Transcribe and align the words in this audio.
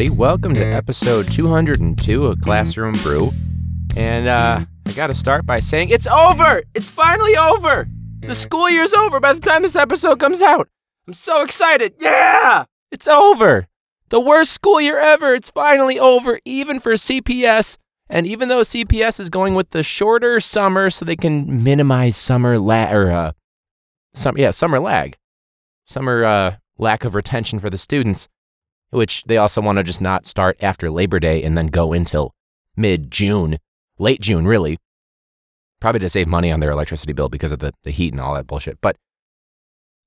everybody. 0.00 0.16
Welcome 0.16 0.54
to 0.54 0.64
episode 0.64 1.28
202 1.32 2.26
of 2.26 2.40
Classroom 2.40 2.92
Brew. 3.02 3.32
And 3.96 4.28
uh, 4.28 4.64
I 4.86 4.92
got 4.92 5.08
to 5.08 5.14
start 5.14 5.44
by 5.44 5.58
saying 5.58 5.88
it's 5.88 6.06
over! 6.06 6.62
It's 6.72 6.88
finally 6.88 7.36
over! 7.36 7.88
The 8.20 8.34
school 8.36 8.70
year's 8.70 8.94
over 8.94 9.18
by 9.18 9.32
the 9.32 9.40
time 9.40 9.62
this 9.62 9.74
episode 9.74 10.20
comes 10.20 10.40
out. 10.40 10.68
I'm 11.08 11.14
so 11.14 11.42
excited. 11.42 11.94
Yeah! 11.98 12.66
It's 12.92 13.08
over! 13.08 13.66
The 14.10 14.20
worst 14.20 14.52
school 14.52 14.80
year 14.80 15.00
ever. 15.00 15.34
It's 15.34 15.50
finally 15.50 15.98
over, 15.98 16.38
even 16.44 16.78
for 16.78 16.92
CPS. 16.92 17.76
And 18.08 18.24
even 18.24 18.48
though 18.48 18.60
CPS 18.60 19.18
is 19.18 19.30
going 19.30 19.56
with 19.56 19.70
the 19.70 19.82
shorter 19.82 20.38
summer 20.38 20.90
so 20.90 21.04
they 21.04 21.16
can 21.16 21.64
minimize 21.64 22.16
summer 22.16 22.56
lag, 22.56 22.94
or 22.94 23.10
uh, 23.10 23.32
some, 24.14 24.38
yeah, 24.38 24.52
summer 24.52 24.78
lag, 24.78 25.16
summer 25.86 26.24
uh, 26.24 26.56
lack 26.78 27.04
of 27.04 27.16
retention 27.16 27.58
for 27.58 27.68
the 27.68 27.78
students, 27.78 28.28
which 28.90 29.22
they 29.24 29.36
also 29.36 29.60
want 29.60 29.76
to 29.76 29.82
just 29.84 30.00
not 30.00 30.26
start 30.26 30.56
after 30.60 30.90
Labor 30.90 31.20
Day 31.20 31.42
and 31.42 31.56
then 31.56 31.66
go 31.66 31.92
until 31.92 32.34
mid 32.76 33.10
June, 33.10 33.58
late 33.98 34.20
June, 34.20 34.46
really. 34.46 34.78
Probably 35.80 36.00
to 36.00 36.08
save 36.08 36.26
money 36.26 36.50
on 36.50 36.60
their 36.60 36.70
electricity 36.70 37.12
bill 37.12 37.28
because 37.28 37.52
of 37.52 37.60
the, 37.60 37.72
the 37.84 37.90
heat 37.90 38.12
and 38.12 38.20
all 38.20 38.34
that 38.34 38.46
bullshit. 38.46 38.78
But 38.80 38.96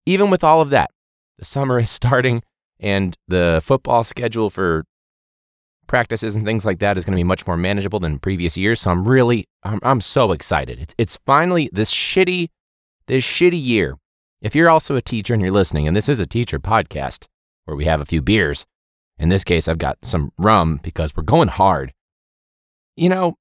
even 0.05 0.29
with 0.29 0.43
all 0.43 0.59
of 0.61 0.69
that, 0.71 0.91
the 1.38 1.45
summer 1.45 1.79
is 1.79 1.89
starting 2.01 2.43
and 2.79 3.15
the 3.27 3.61
football 3.63 4.03
schedule 4.03 4.49
for 4.49 4.83
practices 5.88 6.35
and 6.35 6.45
things 6.45 6.66
like 6.66 6.79
that 6.79 6.97
is 6.97 7.05
going 7.05 7.13
to 7.13 7.19
be 7.19 7.23
much 7.23 7.45
more 7.45 7.57
manageable 7.57 7.99
than 7.99 8.17
previous 8.17 8.57
years. 8.57 8.81
So 8.81 8.91
I'm 8.91 9.07
really, 9.07 9.45
I'm, 9.63 9.79
I'm 9.83 10.01
so 10.01 10.31
excited. 10.31 10.79
It's, 10.79 10.95
it's 10.97 11.17
finally 11.25 11.69
this 11.71 11.93
shitty, 11.93 12.49
this 13.07 13.23
shitty 13.23 13.61
year. 13.61 13.97
If 14.41 14.55
you're 14.55 14.69
also 14.69 14.95
a 14.95 15.01
teacher 15.01 15.33
and 15.33 15.41
you're 15.41 15.51
listening, 15.51 15.88
and 15.88 15.95
this 15.95 16.09
is 16.09 16.19
a 16.19 16.25
teacher 16.25 16.59
podcast 16.59 17.27
where 17.65 17.77
we 17.77 17.85
have 17.85 18.01
a 18.01 18.05
few 18.05 18.21
beers, 18.21 18.65
in 19.17 19.29
this 19.29 19.43
case, 19.43 19.67
I've 19.67 19.77
got 19.77 20.03
some 20.03 20.31
rum 20.37 20.79
because 20.81 21.15
we're 21.15 21.23
going 21.23 21.47
hard. 21.47 21.93
You 22.95 23.09
know, 23.09 23.37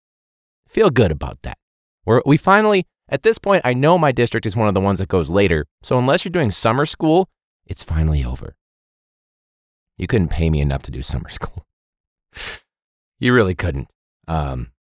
feel 0.69 0.91
good 0.91 1.11
about 1.11 1.39
that. 1.43 1.59
We're, 2.05 2.23
we 2.27 2.37
finally, 2.37 2.87
at 3.09 3.23
this 3.23 3.39
point, 3.39 3.63
I 3.65 3.75
know 3.75 3.99
my 3.99 4.13
district 4.13 4.47
is 4.47 4.55
one 4.55 4.69
of 4.69 4.75
the 4.75 4.81
ones 4.81 4.99
that 4.99 5.09
goes 5.09 5.31
later. 5.31 5.67
So 5.83 5.99
unless 5.99 6.25
you're 6.25 6.31
doing 6.31 6.51
summer 6.51 6.87
school, 6.87 7.29
it's 7.67 7.83
finally 7.83 8.25
over. 8.25 8.57
You 9.97 10.07
couldn't 10.07 10.29
pay 10.29 10.51
me 10.51 10.61
enough 10.61 10.83
to 10.83 10.91
do 10.91 11.03
summer 11.03 11.29
school. 11.31 11.67
you 13.19 13.33
really 13.33 13.55
couldn't. 13.55 13.91
Um, 14.29 14.73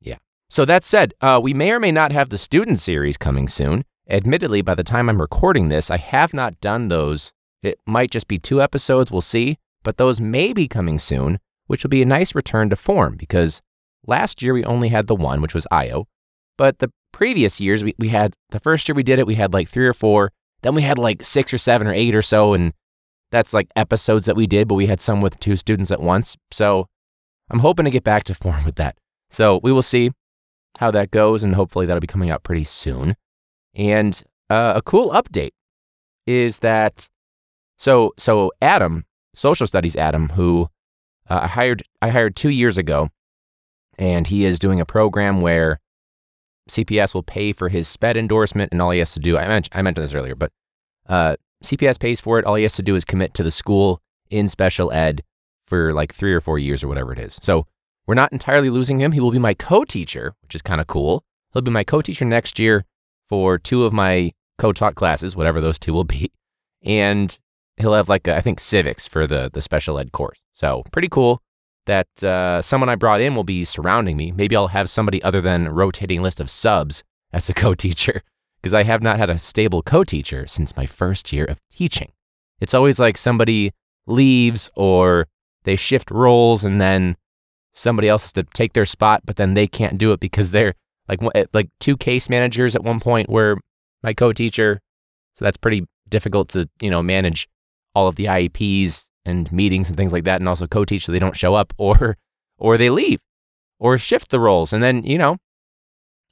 yeah. 0.00 0.18
So 0.50 0.64
that 0.64 0.84
said, 0.84 1.14
uh, 1.20 1.40
we 1.42 1.52
may 1.52 1.72
or 1.72 1.80
may 1.80 1.92
not 1.92 2.12
have 2.12 2.30
the 2.30 2.38
student 2.38 2.78
series 2.78 3.16
coming 3.16 3.48
soon. 3.48 3.84
Admittedly, 4.08 4.62
by 4.62 4.74
the 4.74 4.84
time 4.84 5.08
I'm 5.08 5.20
recording 5.20 5.68
this, 5.68 5.90
I 5.90 5.96
have 5.96 6.32
not 6.32 6.60
done 6.60 6.88
those. 6.88 7.32
It 7.66 7.80
might 7.86 8.10
just 8.10 8.28
be 8.28 8.38
two 8.38 8.62
episodes, 8.62 9.10
we'll 9.10 9.20
see, 9.20 9.58
but 9.82 9.96
those 9.96 10.20
may 10.20 10.52
be 10.52 10.68
coming 10.68 10.98
soon, 10.98 11.38
which 11.66 11.82
will 11.82 11.90
be 11.90 12.02
a 12.02 12.06
nice 12.06 12.34
return 12.34 12.70
to 12.70 12.76
form 12.76 13.16
because 13.16 13.60
last 14.06 14.42
year 14.42 14.54
we 14.54 14.64
only 14.64 14.88
had 14.88 15.06
the 15.06 15.14
one, 15.14 15.40
which 15.40 15.54
was 15.54 15.66
IO. 15.70 16.06
But 16.56 16.78
the 16.78 16.90
previous 17.12 17.60
years, 17.60 17.84
we, 17.84 17.94
we 17.98 18.08
had 18.08 18.34
the 18.50 18.60
first 18.60 18.88
year 18.88 18.94
we 18.94 19.02
did 19.02 19.18
it, 19.18 19.26
we 19.26 19.34
had 19.34 19.52
like 19.52 19.68
three 19.68 19.86
or 19.86 19.94
four. 19.94 20.32
Then 20.62 20.74
we 20.74 20.82
had 20.82 20.98
like 20.98 21.24
six 21.24 21.52
or 21.52 21.58
seven 21.58 21.86
or 21.86 21.92
eight 21.92 22.14
or 22.14 22.22
so. 22.22 22.54
And 22.54 22.72
that's 23.30 23.52
like 23.52 23.68
episodes 23.76 24.26
that 24.26 24.36
we 24.36 24.46
did, 24.46 24.68
but 24.68 24.74
we 24.74 24.86
had 24.86 25.00
some 25.00 25.20
with 25.20 25.38
two 25.40 25.56
students 25.56 25.90
at 25.90 26.00
once. 26.00 26.36
So 26.50 26.86
I'm 27.50 27.58
hoping 27.60 27.84
to 27.84 27.90
get 27.90 28.04
back 28.04 28.24
to 28.24 28.34
form 28.42 28.64
with 28.64 28.76
that. 28.76 28.96
So 29.30 29.60
we 29.62 29.72
will 29.72 29.82
see 29.82 30.10
how 30.78 30.90
that 30.90 31.10
goes, 31.10 31.42
and 31.42 31.54
hopefully 31.54 31.86
that'll 31.86 32.00
be 32.00 32.06
coming 32.06 32.30
out 32.30 32.42
pretty 32.42 32.64
soon. 32.64 33.16
And 33.74 34.22
uh, 34.50 34.74
a 34.76 34.82
cool 34.82 35.10
update 35.10 35.52
is 36.26 36.60
that 36.60 37.08
so 37.76 38.12
so 38.18 38.52
Adam, 38.62 39.04
social 39.34 39.66
studies 39.66 39.96
Adam, 39.96 40.30
who 40.30 40.68
uh, 41.28 41.40
I 41.42 41.46
hired 41.48 41.82
I 42.02 42.10
hired 42.10 42.36
two 42.36 42.50
years 42.50 42.78
ago, 42.78 43.10
and 43.98 44.26
he 44.26 44.44
is 44.44 44.58
doing 44.58 44.80
a 44.80 44.86
program 44.86 45.40
where 45.40 45.80
CPS 46.68 47.14
will 47.14 47.22
pay 47.22 47.52
for 47.52 47.68
his 47.68 47.86
SPED 47.88 48.16
endorsement, 48.16 48.72
and 48.72 48.82
all 48.82 48.90
he 48.90 48.98
has 48.98 49.12
to 49.12 49.20
do 49.20 49.36
I 49.36 49.46
mentioned 49.46 49.72
I 49.76 49.82
mentioned 49.82 50.04
this 50.04 50.14
earlier, 50.14 50.34
but 50.34 50.52
uh, 51.08 51.36
CPS 51.64 51.98
pays 51.98 52.20
for 52.20 52.38
it. 52.38 52.44
All 52.44 52.54
he 52.54 52.62
has 52.62 52.74
to 52.74 52.82
do 52.82 52.96
is 52.96 53.04
commit 53.04 53.34
to 53.34 53.42
the 53.42 53.50
school 53.50 54.00
in 54.30 54.48
special 54.48 54.92
ed 54.92 55.22
for 55.66 55.92
like 55.92 56.14
three 56.14 56.32
or 56.32 56.40
four 56.40 56.58
years 56.58 56.82
or 56.82 56.88
whatever 56.88 57.12
it 57.12 57.18
is. 57.18 57.38
So 57.42 57.66
we're 58.06 58.14
not 58.14 58.32
entirely 58.32 58.70
losing 58.70 59.00
him. 59.00 59.12
He 59.12 59.20
will 59.20 59.30
be 59.30 59.38
my 59.38 59.54
co 59.54 59.84
teacher, 59.84 60.34
which 60.42 60.54
is 60.54 60.62
kind 60.62 60.80
of 60.80 60.86
cool. 60.86 61.24
He'll 61.52 61.62
be 61.62 61.70
my 61.70 61.84
co 61.84 62.00
teacher 62.02 62.24
next 62.24 62.58
year 62.58 62.84
for 63.28 63.58
two 63.58 63.84
of 63.84 63.92
my 63.92 64.32
co 64.58 64.72
taught 64.72 64.94
classes, 64.94 65.34
whatever 65.34 65.60
those 65.60 65.78
two 65.78 65.92
will 65.92 66.04
be. 66.04 66.30
And 66.82 67.36
he'll 67.76 67.94
have 67.94 68.08
like, 68.08 68.26
a, 68.26 68.36
I 68.36 68.40
think, 68.40 68.60
civics 68.60 69.06
for 69.06 69.26
the, 69.26 69.50
the 69.52 69.62
special 69.62 69.98
ed 69.98 70.12
course. 70.12 70.40
So 70.54 70.82
pretty 70.92 71.08
cool 71.08 71.42
that 71.86 72.08
uh, 72.22 72.60
someone 72.60 72.88
I 72.88 72.96
brought 72.96 73.20
in 73.20 73.34
will 73.34 73.44
be 73.44 73.64
surrounding 73.64 74.16
me. 74.16 74.32
Maybe 74.32 74.56
I'll 74.56 74.68
have 74.68 74.90
somebody 74.90 75.22
other 75.22 75.40
than 75.40 75.68
rotating 75.68 76.22
list 76.22 76.40
of 76.40 76.50
subs 76.50 77.02
as 77.32 77.48
a 77.48 77.54
co 77.62 77.74
teacher 77.74 78.22
because 78.60 78.74
I 78.74 78.82
have 78.82 79.02
not 79.02 79.18
had 79.18 79.30
a 79.30 79.38
stable 79.38 79.82
co 79.82 80.04
teacher 80.04 80.46
since 80.46 80.76
my 80.76 80.86
first 80.86 81.32
year 81.32 81.44
of 81.44 81.60
teaching. 81.72 82.12
It's 82.60 82.74
always 82.74 82.98
like 82.98 83.16
somebody 83.16 83.72
leaves 84.06 84.70
or 84.74 85.28
they 85.64 85.76
shift 85.76 86.10
roles 86.10 86.64
and 86.64 86.80
then 86.80 87.16
somebody 87.72 88.08
else 88.08 88.22
has 88.22 88.32
to 88.34 88.42
take 88.42 88.72
their 88.72 88.86
spot, 88.86 89.22
but 89.24 89.36
then 89.36 89.54
they 89.54 89.66
can't 89.66 89.98
do 89.98 90.12
it 90.12 90.20
because 90.20 90.50
they're 90.50 90.74
like 91.08 91.20
like 91.52 91.68
two 91.78 91.96
case 91.96 92.28
managers 92.28 92.74
at 92.74 92.82
one 92.82 93.00
point 93.00 93.28
were 93.28 93.58
my 94.02 94.12
co-teacher. 94.12 94.80
So 95.34 95.44
that's 95.44 95.56
pretty 95.56 95.86
difficult 96.08 96.48
to, 96.50 96.68
you 96.80 96.90
know, 96.90 97.02
manage 97.02 97.48
all 97.96 98.08
of 98.08 98.16
the 98.16 98.26
IEPs 98.26 99.06
and 99.24 99.50
meetings 99.50 99.88
and 99.88 99.96
things 99.96 100.12
like 100.12 100.24
that 100.24 100.40
and 100.40 100.48
also 100.48 100.66
co-teach 100.66 101.06
so 101.06 101.12
they 101.12 101.18
don't 101.18 101.36
show 101.36 101.54
up 101.54 101.72
or 101.78 102.18
or 102.58 102.76
they 102.76 102.90
leave 102.90 103.20
or 103.78 103.96
shift 103.96 104.30
the 104.30 104.40
roles 104.40 104.72
and 104.72 104.82
then, 104.82 105.02
you 105.04 105.16
know, 105.16 105.38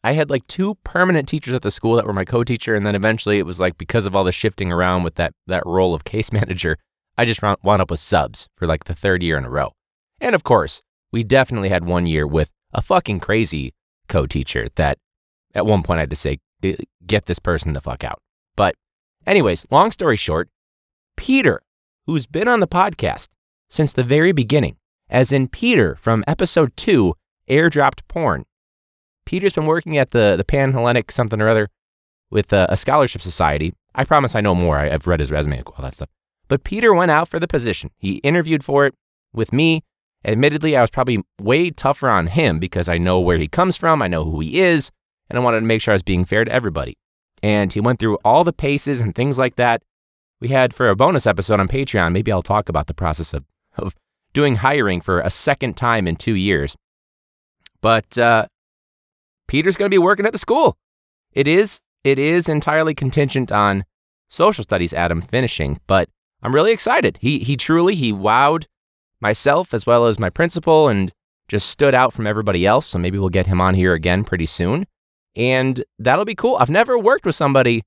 I 0.05 0.13
had 0.13 0.29
like 0.29 0.47
two 0.47 0.75
permanent 0.85 1.27
teachers 1.27 1.55
at 1.55 1.63
the 1.63 1.71
school 1.71 1.97
that 1.97 2.07
were 2.07 2.13
my 2.13 2.27
co-teacher, 2.27 2.75
and 2.75 2.85
then 2.85 2.95
eventually 2.95 3.39
it 3.39 3.47
was 3.47 3.59
like 3.59 3.79
because 3.79 4.05
of 4.05 4.15
all 4.15 4.23
the 4.23 4.33
shifting 4.33 4.71
around 4.71 5.03
with 5.03 5.15
that 5.15 5.33
that 5.47 5.63
role 5.65 5.95
of 5.95 6.05
case 6.05 6.31
manager, 6.41 6.77
I 7.17 7.25
just 7.25 7.41
wound 7.41 7.81
up 7.81 7.91
with 7.91 8.01
subs 8.01 8.49
for 8.55 8.67
like 8.67 8.85
the 8.85 8.95
third 8.95 9.23
year 9.23 9.39
in 9.39 9.47
a 9.47 9.51
row. 9.51 9.73
And 10.21 10.35
of 10.35 10.45
course, 10.45 10.83
we 11.11 11.25
definitely 11.25 11.71
had 11.71 11.87
one 11.87 12.05
year 12.05 12.27
with 12.27 12.51
a 12.75 12.83
fucking 12.83 13.21
crazy 13.21 13.73
co-teacher 14.07 14.69
that 14.75 14.99
at 15.55 15.65
one 15.65 15.83
point 15.83 15.99
I 15.99 16.03
had 16.03 16.11
to 16.11 16.17
say, 16.17 16.39
get 17.07 17.25
this 17.25 17.39
person 17.39 17.73
the 17.73 17.81
fuck 17.81 18.05
out. 18.05 18.21
But 18.57 18.75
anyways, 19.27 19.67
long 19.71 19.91
story 19.91 20.17
short, 20.17 20.51
Peter, 21.17 21.63
who's 22.07 22.27
been 22.27 22.49
on 22.49 22.61
the 22.61 22.69
podcast 22.69 23.29
since 23.69 23.93
the 23.93 24.05
very 24.05 24.33
beginning, 24.33 24.77
as 25.09 25.33
in 25.33 25.49
Peter 25.49 25.97
from 25.97 26.25
episode 26.27 26.77
two, 26.77 27.15
airdropped 27.49 28.01
porn 28.09 28.45
Peter's 29.25 29.53
been 29.53 29.67
working 29.67 29.97
at 29.97 30.11
the, 30.11 30.35
the 30.37 30.45
Panhellenic 30.45 31.11
something 31.11 31.41
or 31.41 31.49
other 31.49 31.69
with 32.31 32.53
a, 32.53 32.67
a 32.69 32.77
scholarship 32.77 33.23
society. 33.23 33.75
I 33.95 34.05
promise 34.05 34.35
I 34.35 34.41
know 34.41 34.55
more. 34.55 34.79
I, 34.79 34.89
have 34.91 35.07
read 35.07 35.21
his 35.21 35.31
resume, 35.31 35.63
all 35.63 35.83
that 35.83 35.95
stuff. 35.95 36.09
But 36.49 36.65
Peter 36.65 36.93
went 36.93 37.11
out 37.11 37.29
for 37.29 37.39
the 37.39 37.49
position. 37.49 37.91
He 37.97 38.17
interviewed 38.17 38.65
for 38.65 38.87
it 38.87 38.95
with 39.33 39.53
me. 39.53 39.83
Admittedly, 40.25 40.77
I 40.77 40.81
was 40.81 40.91
probably 40.91 41.23
way 41.41 41.71
tougher 41.71 42.09
on 42.09 42.29
him 42.29 42.59
because 42.59 42.89
I 42.89 42.99
know 42.99 43.21
where 43.21 43.39
he 43.39 43.49
comes 43.49 43.77
from, 43.77 44.03
I 44.03 44.09
know 44.09 44.25
who 44.25 44.41
he 44.41 44.61
is, 44.61 44.91
and 45.29 45.39
I 45.39 45.43
wanted 45.43 45.61
to 45.61 45.67
make 45.67 45.81
sure 45.81 45.93
I 45.93 45.97
was 45.97 46.03
being 46.03 46.25
fair 46.25 46.45
to 46.45 46.53
everybody. 46.53 46.97
And 47.43 47.73
he 47.73 47.81
went 47.81 47.99
through 47.99 48.19
all 48.25 48.43
the 48.43 48.53
paces 48.53 49.01
and 49.01 49.15
things 49.15 49.39
like 49.39 49.57
that. 49.57 49.83
We 50.45 50.51
had 50.51 50.75
for 50.75 50.91
a 50.91 50.95
bonus 50.95 51.27
episode 51.27 51.59
on 51.59 51.69
Patreon, 51.69 52.13
maybe 52.13 52.31
I'll 52.31 52.43
talk 52.43 52.69
about 52.69 52.87
the 52.87 52.93
process 52.93 53.33
of, 53.33 53.47
of 53.79 53.95
doing 54.35 54.57
hiring 54.57 55.01
for 55.01 55.21
a 55.21 55.31
second 55.31 55.75
time 55.75 56.07
in 56.07 56.17
two 56.17 56.35
years. 56.35 56.77
But 57.81 58.19
uh, 58.19 58.49
Peter's 59.49 59.79
going 59.79 59.91
to 59.91 59.95
be 59.95 59.97
working 59.97 60.27
at 60.27 60.33
the 60.33 60.39
school. 60.39 60.77
It 61.33 61.49
is 61.49 61.81
it 62.05 62.19
is 62.19 62.51
entirely 62.51 62.95
contingent 62.95 63.51
on 63.53 63.87
social 64.29 64.63
studies 64.63 64.93
Adam 64.93 65.23
finishing, 65.23 65.81
but 65.87 66.11
I'm 66.43 66.55
really 66.55 66.73
excited. 66.73 67.17
He 67.23 67.39
he 67.39 67.57
truly 67.57 67.95
he 67.95 68.13
wowed 68.13 68.67
myself 69.21 69.73
as 69.73 69.87
well 69.87 70.05
as 70.05 70.19
my 70.19 70.29
principal 70.29 70.89
and 70.89 71.11
just 71.49 71.71
stood 71.71 71.95
out 71.95 72.13
from 72.13 72.27
everybody 72.27 72.67
else. 72.67 72.89
So 72.89 72.99
maybe 72.99 73.19
we'll 73.19 73.31
get 73.31 73.47
him 73.47 73.63
on 73.63 73.73
here 73.73 73.95
again 73.95 74.25
pretty 74.25 74.45
soon. 74.45 74.87
And 75.35 75.83
that'll 75.99 76.27
be 76.27 76.35
cool. 76.35 76.59
I've 76.61 76.69
never 76.69 76.99
worked 76.99 77.25
with 77.25 77.35
somebody 77.35 77.83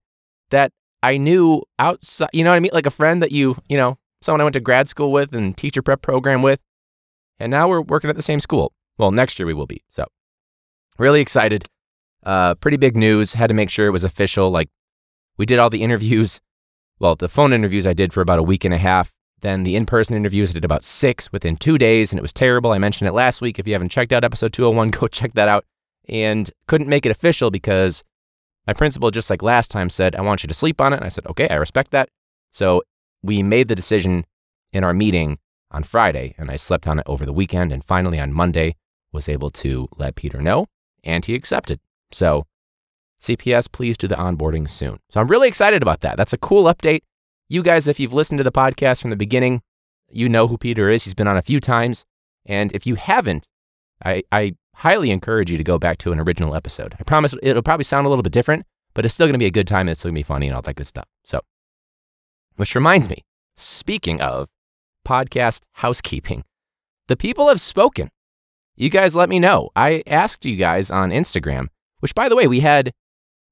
that 0.49 0.71
I 1.03 1.17
knew 1.17 1.63
outside, 1.79 2.29
you 2.33 2.43
know 2.43 2.51
what 2.51 2.57
I 2.57 2.59
mean? 2.59 2.71
Like 2.73 2.85
a 2.85 2.91
friend 2.91 3.21
that 3.21 3.31
you, 3.31 3.57
you 3.69 3.77
know, 3.77 3.97
someone 4.21 4.41
I 4.41 4.43
went 4.43 4.53
to 4.53 4.59
grad 4.59 4.89
school 4.89 5.11
with 5.11 5.33
and 5.33 5.55
teacher 5.55 5.81
prep 5.81 6.01
program 6.01 6.41
with. 6.41 6.59
And 7.39 7.51
now 7.51 7.67
we're 7.67 7.81
working 7.81 8.09
at 8.09 8.15
the 8.15 8.23
same 8.23 8.39
school. 8.39 8.73
Well, 8.97 9.11
next 9.11 9.37
year 9.37 9.45
we 9.45 9.53
will 9.53 9.67
be. 9.67 9.83
So 9.89 10.07
Really 10.97 11.21
excited. 11.21 11.65
Uh, 12.23 12.55
pretty 12.55 12.77
big 12.77 12.97
news. 12.97 13.33
Had 13.33 13.47
to 13.47 13.53
make 13.53 13.69
sure 13.69 13.85
it 13.85 13.91
was 13.91 14.03
official. 14.03 14.49
Like, 14.49 14.69
we 15.37 15.45
did 15.45 15.59
all 15.59 15.69
the 15.69 15.83
interviews. 15.83 16.39
Well, 16.99 17.15
the 17.15 17.29
phone 17.29 17.53
interviews 17.53 17.85
I 17.85 17.93
did 17.93 18.11
for 18.11 18.21
about 18.21 18.39
a 18.39 18.43
week 18.43 18.65
and 18.65 18.73
a 18.73 18.79
half. 18.79 19.11
Then 19.41 19.61
the 19.63 19.75
in 19.75 19.85
person 19.85 20.15
interviews 20.15 20.49
I 20.49 20.53
did 20.53 20.65
about 20.65 20.83
six 20.83 21.31
within 21.31 21.57
two 21.57 21.77
days, 21.77 22.11
and 22.11 22.17
it 22.17 22.23
was 22.23 22.33
terrible. 22.33 22.71
I 22.71 22.79
mentioned 22.79 23.07
it 23.07 23.13
last 23.13 23.39
week. 23.39 23.59
If 23.59 23.67
you 23.67 23.73
haven't 23.73 23.89
checked 23.89 24.11
out 24.11 24.23
episode 24.23 24.53
201, 24.53 24.89
go 24.99 25.07
check 25.07 25.33
that 25.35 25.47
out. 25.47 25.65
And 26.09 26.49
couldn't 26.67 26.87
make 26.89 27.05
it 27.05 27.11
official 27.11 27.51
because 27.51 28.03
my 28.67 28.73
principal, 28.73 29.09
just 29.11 29.29
like 29.29 29.41
last 29.41 29.71
time, 29.71 29.89
said, 29.89 30.15
I 30.15 30.21
want 30.21 30.43
you 30.43 30.47
to 30.47 30.53
sleep 30.53 30.81
on 30.81 30.93
it. 30.93 30.97
And 30.97 31.05
I 31.05 31.09
said, 31.09 31.25
okay, 31.27 31.47
I 31.49 31.55
respect 31.55 31.91
that. 31.91 32.09
So 32.51 32.83
we 33.23 33.41
made 33.41 33.69
the 33.69 33.75
decision 33.75 34.25
in 34.73 34.83
our 34.83 34.93
meeting 34.93 35.39
on 35.71 35.83
Friday, 35.83 36.35
and 36.37 36.51
I 36.51 36.57
slept 36.57 36.87
on 36.87 36.99
it 36.99 37.05
over 37.07 37.25
the 37.25 37.33
weekend. 37.33 37.71
And 37.71 37.83
finally, 37.83 38.19
on 38.19 38.33
Monday, 38.33 38.75
was 39.11 39.29
able 39.29 39.49
to 39.51 39.87
let 39.97 40.15
Peter 40.15 40.41
know, 40.41 40.67
and 41.03 41.25
he 41.25 41.33
accepted. 41.33 41.79
So, 42.11 42.45
CPS, 43.21 43.71
please 43.71 43.97
do 43.97 44.07
the 44.07 44.15
onboarding 44.15 44.69
soon. 44.69 44.99
So, 45.09 45.19
I'm 45.19 45.27
really 45.27 45.47
excited 45.47 45.81
about 45.81 46.01
that. 46.01 46.17
That's 46.17 46.33
a 46.33 46.37
cool 46.37 46.65
update. 46.65 47.01
You 47.49 47.63
guys, 47.63 47.87
if 47.87 47.99
you've 47.99 48.13
listened 48.13 48.37
to 48.37 48.43
the 48.43 48.51
podcast 48.51 49.01
from 49.01 49.09
the 49.09 49.15
beginning, 49.15 49.61
you 50.09 50.29
know 50.29 50.47
who 50.47 50.57
Peter 50.57 50.89
is. 50.89 51.03
He's 51.03 51.13
been 51.13 51.27
on 51.27 51.37
a 51.37 51.41
few 51.41 51.59
times. 51.59 52.05
And 52.45 52.71
if 52.73 52.85
you 52.85 52.95
haven't, 52.95 53.45
I, 54.03 54.23
I 54.31 54.55
highly 54.77 55.09
encourage 55.09 55.49
you 55.49 55.57
to 55.57 55.63
go 55.63 55.79
back 55.79 55.97
to 55.97 56.11
an 56.11 56.19
original 56.19 56.53
episode. 56.55 56.95
I 56.99 57.03
promise 57.03 57.33
it'll 57.41 57.63
probably 57.63 57.83
sound 57.83 58.05
a 58.05 58.09
little 58.09 58.21
bit 58.21 58.31
different, 58.31 58.63
but 58.93 59.03
it's 59.05 59.13
still 59.13 59.25
going 59.25 59.33
to 59.33 59.39
be 59.39 59.47
a 59.47 59.51
good 59.51 59.67
time. 59.67 59.81
And 59.81 59.89
it's 59.89 59.99
still 60.01 60.09
going 60.09 60.15
to 60.15 60.19
be 60.19 60.23
funny 60.23 60.47
and 60.47 60.55
all 60.55 60.61
that 60.61 60.75
good 60.75 60.85
stuff. 60.85 61.07
So, 61.25 61.41
which 62.57 62.75
reminds 62.75 63.09
me, 63.09 63.25
speaking 63.55 64.21
of 64.21 64.49
podcast 65.05 65.63
housekeeping, 65.73 66.43
the 67.07 67.15
people 67.15 67.47
have 67.47 67.59
spoken. 67.59 68.11
You 68.75 68.89
guys 68.89 69.15
let 69.15 69.29
me 69.29 69.39
know. 69.39 69.71
I 69.75 70.03
asked 70.05 70.45
you 70.45 70.55
guys 70.55 70.91
on 70.91 71.09
Instagram, 71.09 71.69
which 71.99 72.13
by 72.13 72.29
the 72.29 72.35
way, 72.35 72.45
we 72.45 72.59
had 72.59 72.93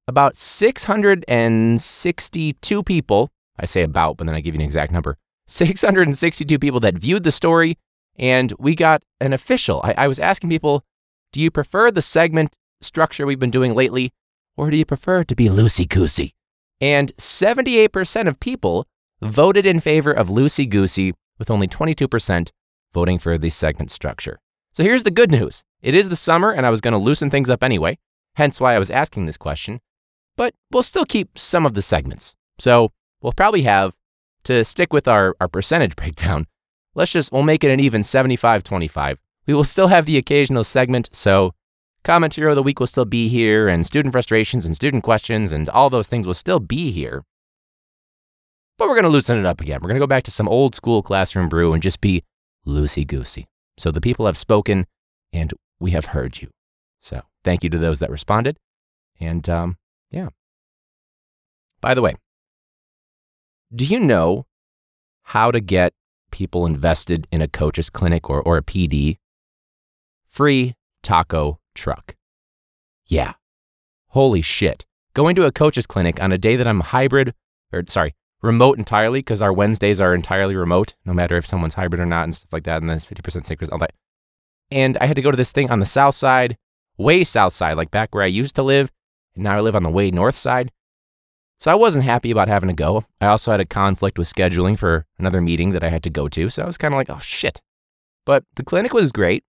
about 0.06 0.36
662 0.36 2.82
people. 2.84 3.32
I 3.58 3.64
say 3.64 3.82
about, 3.82 4.18
but 4.18 4.26
then 4.26 4.36
I 4.36 4.40
give 4.40 4.54
you 4.54 4.60
an 4.60 4.64
exact 4.64 4.92
number 4.92 5.16
662 5.48 6.60
people 6.60 6.78
that 6.80 6.94
viewed 6.94 7.24
the 7.24 7.32
story, 7.32 7.76
and 8.16 8.52
we 8.58 8.76
got 8.76 9.02
an 9.20 9.32
official. 9.32 9.80
I, 9.82 9.94
I 9.96 10.06
was 10.06 10.20
asking 10.20 10.50
people, 10.50 10.84
do 11.32 11.40
you 11.40 11.50
prefer 11.50 11.90
the 11.90 12.02
segment 12.02 12.56
structure 12.80 13.26
we've 13.26 13.38
been 13.38 13.50
doing 13.50 13.74
lately, 13.74 14.12
or 14.56 14.70
do 14.70 14.76
you 14.76 14.84
prefer 14.84 15.24
to 15.24 15.34
be 15.34 15.48
loosey 15.48 15.88
goosey? 15.88 16.34
And 16.80 17.14
78% 17.16 18.28
of 18.28 18.40
people 18.40 18.86
voted 19.20 19.66
in 19.66 19.80
favor 19.80 20.12
of 20.12 20.28
loosey 20.28 20.68
goosey, 20.68 21.14
with 21.38 21.50
only 21.50 21.68
22% 21.68 22.50
voting 22.94 23.18
for 23.18 23.36
the 23.36 23.50
segment 23.50 23.90
structure. 23.90 24.38
So 24.72 24.82
here's 24.82 25.02
the 25.02 25.10
good 25.10 25.30
news 25.30 25.62
it 25.82 25.94
is 25.94 26.08
the 26.08 26.16
summer, 26.16 26.50
and 26.50 26.66
I 26.66 26.70
was 26.70 26.80
going 26.80 26.92
to 26.92 26.98
loosen 26.98 27.30
things 27.30 27.50
up 27.50 27.62
anyway, 27.62 27.98
hence 28.34 28.60
why 28.60 28.74
I 28.74 28.78
was 28.78 28.90
asking 28.90 29.26
this 29.26 29.36
question, 29.36 29.80
but 30.36 30.54
we'll 30.70 30.82
still 30.82 31.04
keep 31.04 31.38
some 31.38 31.66
of 31.66 31.74
the 31.74 31.82
segments. 31.82 32.34
So 32.58 32.92
we'll 33.20 33.32
probably 33.32 33.62
have 33.62 33.94
to 34.44 34.64
stick 34.64 34.92
with 34.92 35.06
our, 35.08 35.34
our 35.40 35.48
percentage 35.48 35.96
breakdown, 35.96 36.46
let's 36.94 37.12
just, 37.12 37.32
we'll 37.32 37.42
make 37.42 37.64
it 37.64 37.70
an 37.70 37.80
even 37.80 38.02
75 38.02 38.62
25. 38.64 39.18
We 39.46 39.54
will 39.54 39.64
still 39.64 39.88
have 39.88 40.06
the 40.06 40.18
occasional 40.18 40.64
segment, 40.64 41.08
so 41.12 41.52
comment 42.02 42.34
hero 42.34 42.50
of 42.50 42.56
the 42.56 42.62
week 42.62 42.80
will 42.80 42.86
still 42.86 43.04
be 43.04 43.28
here, 43.28 43.68
and 43.68 43.86
student 43.86 44.12
frustrations 44.12 44.66
and 44.66 44.74
student 44.74 45.04
questions 45.04 45.52
and 45.52 45.68
all 45.68 45.90
those 45.90 46.08
things 46.08 46.26
will 46.26 46.34
still 46.34 46.60
be 46.60 46.90
here. 46.90 47.24
But 48.78 48.88
we're 48.88 48.94
going 48.94 49.04
to 49.04 49.10
loosen 49.10 49.38
it 49.38 49.46
up 49.46 49.60
again. 49.60 49.80
We're 49.80 49.88
going 49.88 50.00
to 50.00 50.02
go 50.02 50.06
back 50.06 50.24
to 50.24 50.30
some 50.30 50.48
old 50.48 50.74
school 50.74 51.02
classroom 51.02 51.48
brew 51.48 51.72
and 51.72 51.82
just 51.82 52.00
be 52.00 52.22
loosey 52.66 53.06
goosey. 53.06 53.46
So 53.78 53.90
the 53.90 54.00
people 54.00 54.26
have 54.26 54.36
spoken 54.36 54.86
and 55.32 55.52
we 55.80 55.92
have 55.92 56.06
heard 56.06 56.40
you. 56.42 56.50
So 57.00 57.22
thank 57.44 57.64
you 57.64 57.70
to 57.70 57.78
those 57.78 58.00
that 58.00 58.10
responded. 58.10 58.58
And 59.18 59.48
um, 59.48 59.76
yeah. 60.10 60.28
By 61.80 61.94
the 61.94 62.02
way, 62.02 62.16
do 63.74 63.84
you 63.84 63.98
know 64.00 64.46
how 65.22 65.50
to 65.50 65.60
get 65.60 65.92
people 66.30 66.66
invested 66.66 67.26
in 67.30 67.40
a 67.40 67.48
coach's 67.48 67.90
clinic 67.90 68.28
or, 68.28 68.42
or 68.42 68.58
a 68.58 68.62
PD? 68.62 69.18
Free 70.36 70.74
taco 71.02 71.60
truck. 71.74 72.14
Yeah. 73.06 73.32
Holy 74.08 74.42
shit. 74.42 74.84
Going 75.14 75.34
to 75.34 75.46
a 75.46 75.50
coach's 75.50 75.86
clinic 75.86 76.22
on 76.22 76.30
a 76.30 76.36
day 76.36 76.56
that 76.56 76.68
I'm 76.68 76.80
hybrid, 76.80 77.32
or 77.72 77.84
sorry, 77.88 78.14
remote 78.42 78.76
entirely, 78.76 79.20
because 79.20 79.40
our 79.40 79.50
Wednesdays 79.50 79.98
are 79.98 80.14
entirely 80.14 80.54
remote, 80.54 80.92
no 81.06 81.14
matter 81.14 81.38
if 81.38 81.46
someone's 81.46 81.72
hybrid 81.72 82.00
or 82.00 82.04
not 82.04 82.24
and 82.24 82.34
stuff 82.34 82.52
like 82.52 82.64
that, 82.64 82.82
and 82.82 82.90
then 82.90 82.98
it's 82.98 83.06
50% 83.06 83.46
sick, 83.46 83.62
all 83.72 83.78
that. 83.78 83.94
And 84.70 84.98
I 84.98 85.06
had 85.06 85.16
to 85.16 85.22
go 85.22 85.30
to 85.30 85.38
this 85.38 85.52
thing 85.52 85.70
on 85.70 85.78
the 85.78 85.86
south 85.86 86.14
side, 86.14 86.58
way 86.98 87.24
south 87.24 87.54
side, 87.54 87.78
like 87.78 87.90
back 87.90 88.14
where 88.14 88.22
I 88.22 88.26
used 88.26 88.56
to 88.56 88.62
live, 88.62 88.92
and 89.36 89.44
now 89.44 89.56
I 89.56 89.60
live 89.60 89.74
on 89.74 89.84
the 89.84 89.90
way 89.90 90.10
north 90.10 90.36
side. 90.36 90.70
So 91.60 91.70
I 91.70 91.76
wasn't 91.76 92.04
happy 92.04 92.30
about 92.30 92.48
having 92.48 92.68
to 92.68 92.74
go. 92.74 93.06
I 93.22 93.28
also 93.28 93.52
had 93.52 93.60
a 93.60 93.64
conflict 93.64 94.18
with 94.18 94.30
scheduling 94.30 94.78
for 94.78 95.06
another 95.18 95.40
meeting 95.40 95.70
that 95.70 95.82
I 95.82 95.88
had 95.88 96.02
to 96.02 96.10
go 96.10 96.28
to. 96.28 96.50
So 96.50 96.62
I 96.62 96.66
was 96.66 96.76
kind 96.76 96.92
of 96.92 96.98
like, 96.98 97.08
oh 97.08 97.20
shit. 97.20 97.62
But 98.26 98.44
the 98.56 98.64
clinic 98.64 98.92
was 98.92 99.12
great. 99.12 99.42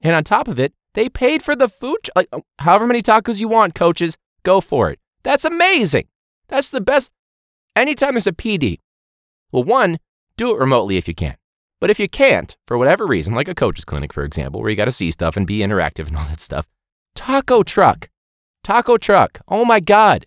And 0.00 0.14
on 0.14 0.24
top 0.24 0.48
of 0.48 0.58
it, 0.58 0.72
they 0.94 1.08
paid 1.08 1.42
for 1.42 1.54
the 1.54 1.68
food. 1.68 2.08
Like, 2.14 2.28
oh, 2.32 2.44
however 2.58 2.86
many 2.86 3.02
tacos 3.02 3.40
you 3.40 3.48
want, 3.48 3.74
coaches, 3.74 4.16
go 4.42 4.60
for 4.60 4.90
it. 4.90 4.98
That's 5.22 5.44
amazing. 5.44 6.08
That's 6.48 6.70
the 6.70 6.80
best. 6.80 7.10
Anytime 7.76 8.14
there's 8.14 8.26
a 8.26 8.32
PD, 8.32 8.78
well, 9.52 9.64
one, 9.64 9.98
do 10.36 10.50
it 10.50 10.58
remotely 10.58 10.96
if 10.96 11.08
you 11.08 11.14
can. 11.14 11.36
But 11.80 11.90
if 11.90 12.00
you 12.00 12.08
can't, 12.08 12.56
for 12.66 12.76
whatever 12.76 13.06
reason, 13.06 13.34
like 13.34 13.48
a 13.48 13.54
coach's 13.54 13.84
clinic, 13.84 14.12
for 14.12 14.24
example, 14.24 14.60
where 14.60 14.70
you 14.70 14.76
got 14.76 14.86
to 14.86 14.92
see 14.92 15.10
stuff 15.10 15.36
and 15.36 15.46
be 15.46 15.58
interactive 15.58 16.08
and 16.08 16.16
all 16.18 16.24
that 16.24 16.40
stuff, 16.40 16.66
taco 17.14 17.62
truck. 17.62 18.08
Taco 18.64 18.96
truck. 18.98 19.40
Oh 19.48 19.64
my 19.64 19.80
God. 19.80 20.26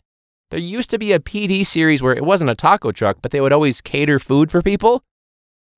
There 0.49 0.59
used 0.59 0.89
to 0.89 0.97
be 0.97 1.13
a 1.13 1.19
PD 1.19 1.65
series 1.65 2.01
where 2.01 2.13
it 2.15 2.25
wasn't 2.25 2.49
a 2.49 2.55
taco 2.55 2.91
truck, 2.91 3.17
but 3.21 3.31
they 3.31 3.39
would 3.39 3.53
always 3.53 3.81
cater 3.81 4.19
food 4.19 4.51
for 4.51 4.61
people. 4.61 5.03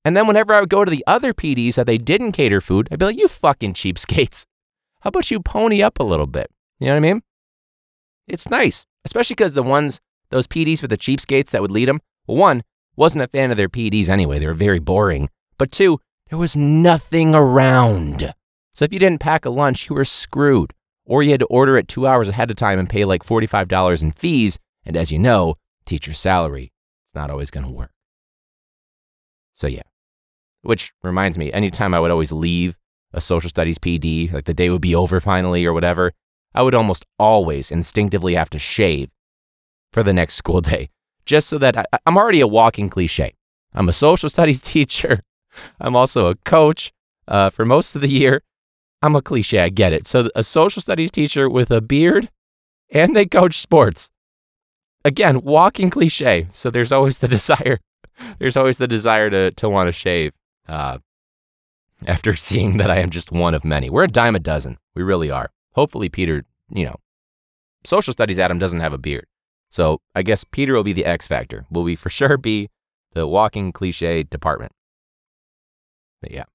And 0.06 0.18
then 0.18 0.28
whenever 0.28 0.54
I 0.54 0.60
would 0.60 0.70
go 0.70 0.84
to 0.84 0.92
the 0.92 1.04
other 1.08 1.34
PDs 1.34 1.76
that 1.76 1.88
they 1.88 1.98
didn't 1.98 2.34
cater 2.34 2.60
food, 2.62 2.88
I'd 2.92 3.00
be 3.00 3.06
like, 3.06 3.18
you 3.18 3.28
fucking 3.28 3.74
cheapskates. 3.74 4.46
How 5.02 5.10
about 5.10 5.32
you 5.32 5.40
pony 5.40 5.82
up 5.82 6.00
a 6.00 6.04
little 6.04 6.28
bit? 6.28 6.50
You 6.80 6.88
know 6.88 6.94
what 6.94 6.98
I 6.98 7.14
mean? 7.14 7.24
It's 8.28 8.50
nice, 8.50 8.86
especially 9.06 9.36
because 9.36 9.54
the 9.54 9.64
ones, 9.64 10.02
those 10.30 10.48
PDs 10.48 10.82
with 10.82 10.90
the 10.90 10.98
cheapskates 10.98 11.52
that 11.52 11.62
would 11.62 11.72
lead 11.72 11.88
them, 11.88 12.02
well, 12.28 12.38
one, 12.38 12.64
wasn't 12.96 13.24
a 13.24 13.28
fan 13.28 13.52
of 13.52 13.58
their 13.58 13.70
PDs 13.70 14.10
anyway. 14.10 14.40
They 14.40 14.48
were 14.48 14.54
very 14.54 14.80
boring. 14.80 15.30
But 15.58 15.72
two, 15.72 16.00
there 16.30 16.40
was 16.40 16.56
nothing 16.56 17.36
around. 17.36 18.34
So 18.74 18.86
if 18.86 18.94
you 18.94 19.00
didn't 19.00 19.20
pack 19.20 19.46
a 19.46 19.50
lunch, 19.50 19.90
you 19.90 19.96
were 19.96 20.06
screwed. 20.06 20.74
Or 21.06 21.22
you 21.22 21.32
had 21.32 21.42
to 21.42 21.46
order 21.48 21.78
it 21.78 21.88
two 21.88 22.08
hours 22.08 22.30
ahead 22.30 22.50
of 22.50 22.56
time 22.56 22.80
and 22.80 22.90
pay 22.90 23.04
like 23.04 23.24
$45 23.24 24.02
in 24.02 24.12
fees 24.12 24.58
and 24.86 24.98
as 24.98 25.12
you 25.12 25.20
know, 25.20 25.56
teacher 25.86 26.14
salary, 26.14 26.72
it's 27.06 27.16
not 27.16 27.30
always 27.30 27.52
going 27.52 27.66
to 27.66 27.72
work. 27.72 27.92
So, 29.56 29.68
yeah. 29.68 29.84
Which 30.64 30.94
reminds 31.04 31.38
me, 31.38 31.52
anytime 31.52 31.94
I 31.94 32.00
would 32.00 32.12
always 32.12 32.32
leave 32.32 32.76
a 33.14 33.22
social 33.22 33.50
studies 33.50 33.78
PD, 33.78 34.32
like 34.34 34.46
the 34.46 34.54
day 34.54 34.70
would 34.70 34.82
be 34.82 34.96
over 34.96 35.22
finally 35.22 35.66
or 35.66 35.74
whatever, 35.74 36.14
I 36.56 36.62
would 36.64 36.76
almost 36.76 37.06
always 37.20 37.72
instinctively 37.72 38.36
have 38.36 38.50
to 38.52 38.60
shave 38.60 39.10
for 39.92 40.04
the 40.04 40.14
next 40.14 40.36
school 40.42 40.62
day, 40.62 40.90
just 41.26 41.48
so 41.48 41.58
that 41.58 41.78
I, 41.78 41.86
am 42.08 42.18
already 42.18 42.42
a 42.42 42.48
walking 42.48 42.90
cliche. 42.90 43.36
I'm 43.74 43.90
a 43.90 43.94
social 43.94 44.30
studies 44.30 44.62
teacher. 44.74 45.22
I'm 45.80 45.96
also 45.96 46.28
a 46.28 46.36
coach 46.36 46.92
uh, 47.28 47.50
for 47.50 47.66
most 47.66 47.96
of 47.96 48.02
the 48.02 48.10
year. 48.10 48.42
I'm 49.02 49.16
a 49.16 49.22
cliche, 49.22 49.60
I 49.60 49.70
get 49.70 49.94
it. 49.94 50.08
So, 50.08 50.30
a 50.34 50.44
social 50.44 50.82
studies 50.82 51.12
teacher 51.12 51.50
with 51.50 51.70
a 51.72 51.82
beard 51.82 52.30
and 52.90 53.16
they 53.16 53.26
coach 53.26 53.60
sports 53.60 54.10
again, 55.04 55.42
walking 55.42 55.90
cliche. 55.90 56.48
So 56.52 56.70
there's 56.70 56.92
always 56.92 57.20
the 57.20 57.28
desire. 57.38 57.80
There's 58.40 58.58
always 58.58 58.78
the 58.78 58.88
desire 58.88 59.30
to 59.30 59.52
to 59.52 59.70
want 59.70 59.88
to 59.88 59.92
shave. 59.92 60.34
Uh, 60.68 61.00
after 62.06 62.36
seeing 62.36 62.78
that 62.78 62.90
I 62.90 62.98
am 62.98 63.10
just 63.10 63.32
one 63.32 63.54
of 63.54 63.66
many. 63.66 63.90
We're 63.90 64.04
a 64.04 64.08
dime 64.08 64.36
a 64.36 64.40
dozen. 64.40 64.78
We 64.96 65.04
really 65.04 65.32
are. 65.32 65.52
Hopefully, 65.74 66.10
Peter, 66.10 66.46
you 66.70 66.86
know, 66.86 66.96
social 67.84 68.14
studies 68.14 68.40
Adam 68.40 68.60
doesn't 68.60 68.80
have 68.80 68.94
a 68.94 68.98
beard. 68.98 69.26
So 69.70 70.02
I 70.14 70.22
guess 70.22 70.44
Peter 70.44 70.74
will 70.74 70.84
be 70.84 70.94
the 70.94 71.06
X 71.06 71.26
factor. 71.28 71.66
Will 71.72 71.84
we 71.84 71.96
for 71.96 72.10
sure 72.10 72.38
be 72.38 72.70
the 73.14 73.28
walking 73.28 73.72
cliche 73.72 74.24
department? 74.24 74.72
But 76.22 76.32
yeah. 76.32 76.46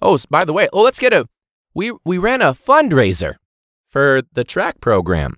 Oh, 0.00 0.16
by 0.30 0.44
the 0.44 0.52
way, 0.52 0.68
oh, 0.72 0.82
let's 0.82 0.98
get 0.98 1.12
a. 1.12 1.28
We 1.74 1.92
we 2.04 2.18
ran 2.18 2.42
a 2.42 2.54
fundraiser 2.54 3.36
for 3.88 4.22
the 4.32 4.44
track 4.44 4.80
program. 4.80 5.36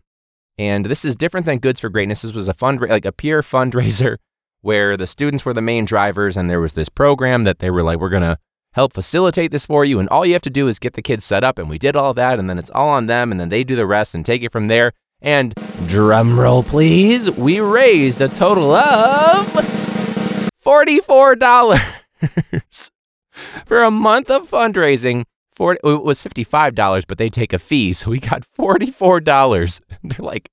And 0.58 0.84
this 0.84 1.06
is 1.06 1.16
different 1.16 1.46
than 1.46 1.58
Goods 1.58 1.80
for 1.80 1.88
Greatness. 1.88 2.20
This 2.20 2.34
was 2.34 2.49
a 2.49 2.52
fund, 2.52 2.80
like 2.80 3.06
a 3.06 3.12
peer 3.12 3.40
fundraiser 3.40 4.18
where 4.62 4.96
the 4.96 5.06
students 5.06 5.44
were 5.44 5.54
the 5.54 5.62
main 5.62 5.84
drivers, 5.84 6.36
and 6.36 6.50
there 6.50 6.60
was 6.60 6.74
this 6.74 6.88
program 6.88 7.44
that 7.44 7.58
they 7.58 7.70
were 7.70 7.82
like, 7.82 7.98
we're 7.98 8.08
going 8.08 8.22
to 8.22 8.38
help 8.72 8.92
facilitate 8.92 9.50
this 9.50 9.66
for 9.66 9.84
you. 9.84 9.98
And 9.98 10.08
all 10.08 10.24
you 10.24 10.32
have 10.32 10.42
to 10.42 10.50
do 10.50 10.68
is 10.68 10.78
get 10.78 10.94
the 10.94 11.02
kids 11.02 11.24
set 11.24 11.42
up. 11.44 11.58
And 11.58 11.68
we 11.68 11.78
did 11.78 11.96
all 11.96 12.14
that. 12.14 12.38
And 12.38 12.48
then 12.48 12.58
it's 12.58 12.70
all 12.70 12.88
on 12.88 13.06
them. 13.06 13.30
And 13.30 13.40
then 13.40 13.48
they 13.48 13.64
do 13.64 13.76
the 13.76 13.86
rest 13.86 14.14
and 14.14 14.24
take 14.24 14.42
it 14.42 14.52
from 14.52 14.68
there. 14.68 14.92
And 15.20 15.54
drum 15.86 16.38
roll, 16.38 16.62
please, 16.62 17.30
we 17.30 17.60
raised 17.60 18.20
a 18.20 18.28
total 18.28 18.72
of 18.72 19.46
$44 20.64 21.80
for 23.66 23.82
a 23.82 23.90
month 23.90 24.30
of 24.30 24.48
fundraising. 24.48 25.24
40, 25.56 25.80
it 25.84 26.02
was 26.02 26.22
$55, 26.24 27.04
but 27.06 27.18
they 27.18 27.28
take 27.28 27.52
a 27.52 27.58
fee. 27.58 27.92
So 27.92 28.10
we 28.10 28.18
got 28.18 28.46
$44. 28.58 29.80
They're 30.04 30.24
like, 30.24 30.48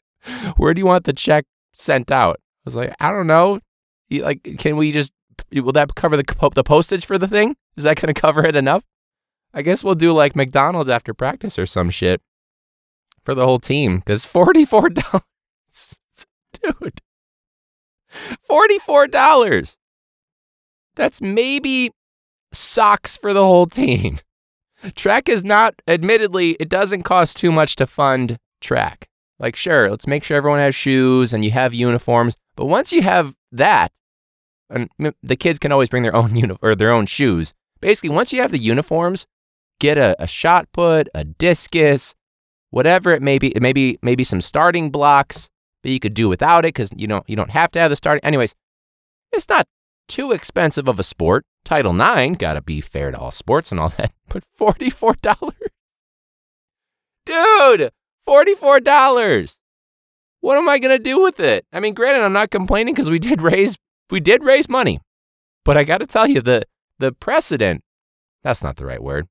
where 0.58 0.74
do 0.74 0.80
you 0.80 0.86
want 0.86 1.06
the 1.06 1.14
check 1.14 1.46
sent 1.74 2.12
out? 2.12 2.42
I 2.42 2.62
was 2.66 2.76
like, 2.76 2.94
I 3.00 3.14
don't 3.14 3.28
know. 3.28 3.62
You, 4.10 4.24
like, 4.24 4.58
can 4.58 4.78
we 4.78 4.92
just, 4.92 5.12
will 5.52 5.72
that 5.74 5.96
cover 5.96 6.18
the, 6.18 6.52
the 6.56 6.64
postage 6.64 7.06
for 7.06 7.18
the 7.18 7.28
thing? 7.28 7.56
Is 7.76 7.84
that 7.84 8.00
going 8.00 8.14
to 8.14 8.20
cover 8.20 8.46
it 8.46 8.56
enough? 8.56 8.84
I 9.54 9.62
guess 9.62 9.84
we'll 9.84 9.96
do 9.96 10.14
like 10.14 10.36
McDonald's 10.36 10.90
after 10.90 11.14
practice 11.14 11.58
or 11.58 11.66
some 11.66 11.90
shit 11.90 12.22
for 13.24 13.34
the 13.34 13.46
whole 13.46 13.60
team 13.60 14.00
because 14.00 14.26
$44. 14.26 14.94
Dude. 16.62 17.02
$44. 18.50 19.78
That's 20.96 21.22
maybe 21.22 21.92
socks 22.52 23.18
for 23.18 23.34
the 23.34 23.44
whole 23.44 23.68
team. 23.68 24.20
Track 24.96 25.28
is 25.28 25.44
not, 25.44 25.76
admittedly, 25.88 26.52
it 26.60 26.70
doesn't 26.70 27.04
cost 27.04 27.38
too 27.38 27.52
much 27.52 27.76
to 27.78 27.88
fund 27.88 28.38
track. 28.62 29.08
Like, 29.40 29.56
sure, 29.56 29.90
let's 29.90 30.08
make 30.08 30.24
sure 30.24 30.38
everyone 30.38 30.60
has 30.60 30.76
shoes 30.76 31.34
and 31.34 31.44
you 31.44 31.52
have 31.52 31.74
uniforms. 31.74 32.36
But 32.56 32.66
once 32.66 32.92
you 32.92 33.02
have 33.02 33.34
that, 33.52 33.92
and 34.70 34.90
the 35.24 35.36
kids 35.36 35.60
can 35.60 35.72
always 35.72 35.90
bring 35.90 36.04
their 36.04 36.16
own 36.16 36.36
uni- 36.36 36.58
or 36.62 36.76
their 36.76 36.92
own 36.92 37.06
shoes. 37.06 37.54
Basically, 37.80 38.10
once 38.10 38.34
you 38.34 38.42
have 38.42 38.52
the 38.52 38.58
uniforms, 38.58 39.26
get 39.80 39.98
a, 39.98 40.16
a 40.22 40.28
shot 40.28 40.68
put, 40.72 41.08
a 41.14 41.24
discus, 41.24 42.16
whatever 42.70 43.12
it 43.12 43.22
may 43.22 43.38
be. 43.38 43.54
Maybe 43.60 43.98
maybe 44.02 44.24
some 44.24 44.42
starting 44.42 44.90
blocks 44.90 45.50
that 45.84 45.92
you 45.92 46.00
could 46.00 46.14
do 46.14 46.28
without 46.30 46.66
it 46.66 46.70
because 46.70 46.90
you 46.96 47.08
know 47.08 47.24
you 47.28 47.36
don't 47.36 47.52
have 47.52 47.72
to 47.72 47.80
have 47.80 47.90
the 47.90 47.96
starting. 47.96 48.24
Anyways, 48.24 48.56
it's 49.32 49.50
not 49.50 49.68
too 50.08 50.32
expensive 50.32 50.88
of 50.88 51.00
a 51.00 51.04
sport. 51.04 51.44
Title 51.64 52.00
IX 52.00 52.38
gotta 52.38 52.62
be 52.62 52.82
fair 52.82 53.12
to 53.12 53.18
all 53.18 53.32
sports 53.32 53.72
and 53.72 53.80
all 53.80 53.90
that, 53.90 54.12
but 54.30 54.44
forty 54.56 54.90
four 54.90 55.16
dollars, 55.22 55.54
dude, 57.26 57.92
forty 58.26 58.56
four 58.56 58.80
dollars. 58.80 59.60
What 60.48 60.58
am 60.58 60.70
I 60.70 60.80
gonna 60.80 60.98
do 60.98 61.20
with 61.22 61.42
it? 61.42 61.66
I 61.74 61.82
mean, 61.82 61.94
granted, 61.94 62.24
I'm 62.24 62.32
not 62.32 62.52
complaining 62.52 62.94
because 62.94 63.10
we 63.10 63.20
did 63.20 63.42
raise 63.42 63.76
we 64.10 64.22
did 64.22 64.46
raise 64.46 64.70
money, 64.70 65.02
but 65.66 65.76
I 65.76 65.84
got 65.84 65.98
to 65.98 66.06
tell 66.06 66.26
you 66.26 66.40
the 66.40 66.64
the 67.00 67.12
precedent. 67.12 67.84
That's 68.44 68.64
not 68.64 68.78
the 68.78 68.86
right 68.86 69.04
word. 69.04 69.28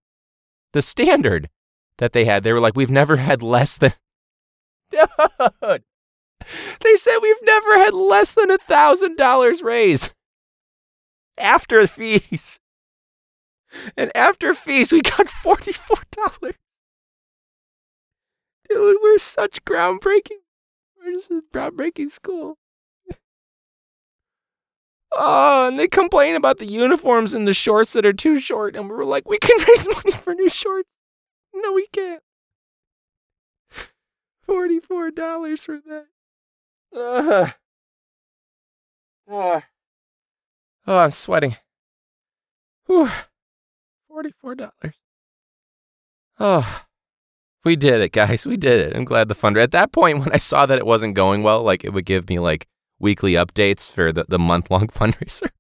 The 0.75 0.83
standard 0.83 1.49
that 1.97 2.13
they 2.13 2.27
had, 2.27 2.43
they 2.43 2.53
were 2.53 2.61
like, 2.61 2.77
we've 2.77 2.91
never 2.91 3.17
had 3.17 3.43
less 3.43 3.79
than. 3.79 3.95
Dude, 4.91 5.85
they 6.81 6.97
said 6.97 7.21
we've 7.23 7.43
never 7.45 7.79
had 7.79 7.95
less 7.95 8.35
than 8.35 8.51
a 8.51 8.59
thousand 8.59 9.17
dollars 9.17 9.63
raised 9.63 10.13
after 11.39 11.87
fees. 11.87 12.61
And 13.97 14.15
after 14.15 14.53
fees, 14.53 14.93
we 14.93 15.01
got 15.01 15.31
forty-four 15.31 15.97
dollars. 16.11 16.57
Dude, 18.69 18.99
we're 19.03 19.17
such 19.17 19.65
groundbreaking. 19.65 20.43
Just 21.07 21.31
a 21.31 21.43
groundbreaking 21.53 22.11
school. 22.11 22.59
Oh, 25.13 25.69
and 25.69 25.79
they 25.79 25.89
complain 25.89 26.35
about 26.35 26.59
the 26.59 26.67
uniforms 26.67 27.33
and 27.33 27.49
the 27.49 27.55
shorts 27.55 27.93
that 27.95 28.05
are 28.05 28.13
too 28.13 28.37
short. 28.37 28.77
And 28.77 28.91
we 28.91 28.97
were 28.97 29.05
like, 29.05 29.29
we 29.29 29.39
can 29.39 29.57
raise 29.69 29.89
money 29.89 30.13
for 30.13 30.35
new 30.35 30.49
shorts. 30.49 30.89
No, 31.55 31.73
we 31.73 31.87
can't. 31.93 32.23
$44 34.49 35.59
for 35.59 35.81
that. 35.87 36.07
Uh, 36.95 37.51
uh, 39.31 39.61
oh, 40.87 40.97
I'm 40.97 41.11
sweating. 41.11 41.57
Whew. 42.87 43.11
$44. 44.11 44.71
Oh, 46.39 46.85
we 47.67 47.77
did 47.77 48.01
it, 48.01 48.13
guys. 48.13 48.47
We 48.47 48.57
did 48.57 48.81
it. 48.81 48.97
I'm 48.97 49.05
glad 49.05 49.29
the 49.29 49.35
funder. 49.35 49.61
At 49.61 49.73
that 49.73 49.93
point, 49.93 50.19
when 50.21 50.33
I 50.33 50.39
saw 50.39 50.65
that 50.65 50.79
it 50.79 50.87
wasn't 50.87 51.15
going 51.15 51.43
well, 51.43 51.63
like 51.63 51.85
it 51.85 51.93
would 51.93 52.07
give 52.07 52.29
me 52.29 52.39
like 52.39 52.67
weekly 52.99 53.33
updates 53.33 53.93
for 53.93 54.13
the, 54.13 54.25
the 54.29 54.39
month 54.39 54.71
long 54.71 54.87
fundraiser. 54.87 55.51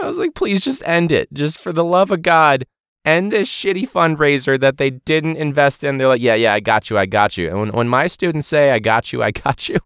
I 0.00 0.06
was 0.06 0.18
like, 0.18 0.34
please 0.34 0.60
just 0.60 0.86
end 0.86 1.10
it. 1.10 1.32
Just 1.32 1.58
for 1.58 1.72
the 1.72 1.84
love 1.84 2.10
of 2.10 2.22
God, 2.22 2.66
end 3.04 3.32
this 3.32 3.48
shitty 3.48 3.90
fundraiser 3.90 4.60
that 4.60 4.76
they 4.76 4.90
didn't 4.90 5.36
invest 5.36 5.82
in. 5.82 5.98
They're 5.98 6.08
like, 6.08 6.20
yeah, 6.20 6.34
yeah, 6.34 6.54
I 6.54 6.60
got 6.60 6.90
you, 6.90 6.98
I 6.98 7.06
got 7.06 7.36
you. 7.36 7.48
And 7.48 7.58
when, 7.58 7.68
when 7.70 7.88
my 7.88 8.06
students 8.06 8.46
say, 8.46 8.70
I 8.70 8.78
got 8.78 9.12
you, 9.12 9.22
I 9.22 9.30
got 9.46 9.68
you, 9.68 9.78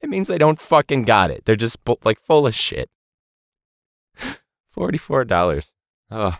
it 0.00 0.08
means 0.08 0.28
they 0.28 0.38
don't 0.38 0.60
fucking 0.60 1.04
got 1.04 1.30
it. 1.30 1.44
They're 1.44 1.56
just 1.56 1.78
like 2.04 2.20
full 2.20 2.46
of 2.46 2.54
shit. 2.54 2.90
$44. 4.76 5.70
Oh, 6.10 6.36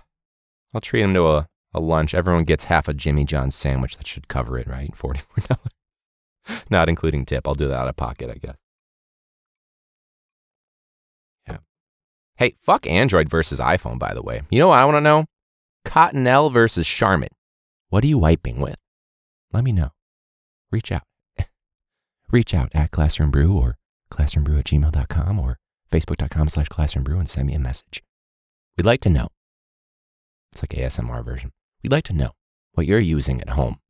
I'll 0.75 0.81
treat 0.81 1.03
them 1.03 1.15
to 1.15 1.27
a, 1.29 1.49
a 1.75 1.81
lunch. 1.81 2.15
Everyone 2.15 2.45
gets 2.45 2.65
half 2.65 2.89
a 2.89 2.95
Jimmy 2.95 3.25
John's 3.25 3.55
sandwich. 3.55 3.97
That 3.97 4.07
should 4.07 4.29
cover 4.29 4.59
it, 4.59 4.67
right? 4.67 4.93
$44. 4.93 5.59
Not 6.71 6.89
including 6.89 7.27
tip. 7.27 7.47
I'll 7.47 7.55
do 7.55 7.69
that 7.69 7.79
out 7.79 7.89
of 7.89 7.97
pocket, 7.97 8.31
I 8.31 8.39
guess. 8.39 8.57
Yeah. 11.47 11.59
Hey, 12.37 12.57
fuck 12.63 12.87
Android 12.87 13.29
versus 13.29 13.61
iPhone, 13.61 13.99
by 13.99 14.15
the 14.15 14.23
way. 14.23 14.43
You 14.51 14.59
know 14.59 14.69
what 14.69 14.79
I 14.79 14.85
want 14.85 14.97
to 14.97 15.01
know? 15.01 15.27
Cottonelle 15.85 16.53
versus 16.53 16.87
Charmin. 16.87 17.31
What 17.91 18.05
are 18.05 18.09
you 18.09 18.19
wiping 18.19 18.61
with? 18.61 18.77
Let 19.53 19.65
me 19.65 19.73
know. 19.73 19.91
Reach 20.71 20.93
out. 20.93 21.05
Reach 22.31 22.53
out 22.55 22.71
at 22.75 22.91
Classroom 22.91 23.31
Brew 23.31 23.57
or 23.57 23.77
classroombrew 24.11 24.59
at 24.59 24.65
gmail.com 24.67 25.39
or 25.39 25.59
facebook.com 25.91 26.49
slash 26.49 26.69
classroombrew 26.69 27.19
and 27.19 27.29
send 27.29 27.47
me 27.47 27.55
a 27.55 27.59
message. 27.59 28.03
We'd 28.77 28.87
like 28.87 29.01
to 29.03 29.09
know. 29.09 29.29
It's 30.53 30.63
like 30.63 30.71
ASMR 30.71 31.25
version. 31.25 31.53
We'd 31.83 31.93
like 31.93 32.05
to 32.05 32.13
know 32.13 32.33
what 32.73 32.87
you're 32.87 32.99
using 32.99 33.41
at 33.41 33.51
home. 33.51 33.81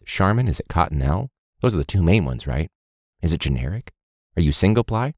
Is 0.00 0.02
it 0.02 0.08
Charmin? 0.08 0.48
Is 0.48 0.60
it 0.60 0.68
Cottonelle? 0.68 1.28
Those 1.60 1.74
are 1.74 1.78
the 1.78 1.84
two 1.84 2.02
main 2.02 2.24
ones, 2.24 2.46
right? 2.46 2.70
Is 3.22 3.32
it 3.32 3.40
generic? 3.40 3.92
Are 4.36 4.42
you 4.42 4.52
single 4.52 4.84
ply? 4.84 5.14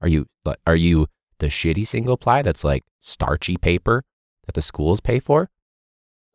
Are 0.00 0.08
you 0.08 0.26
are 0.66 0.76
you 0.76 1.08
the 1.38 1.46
shitty 1.46 1.86
single 1.86 2.16
ply 2.16 2.42
that's 2.42 2.64
like 2.64 2.84
starchy 3.00 3.56
paper 3.56 4.04
that 4.46 4.54
the 4.54 4.62
schools 4.62 5.00
pay 5.00 5.20
for, 5.20 5.50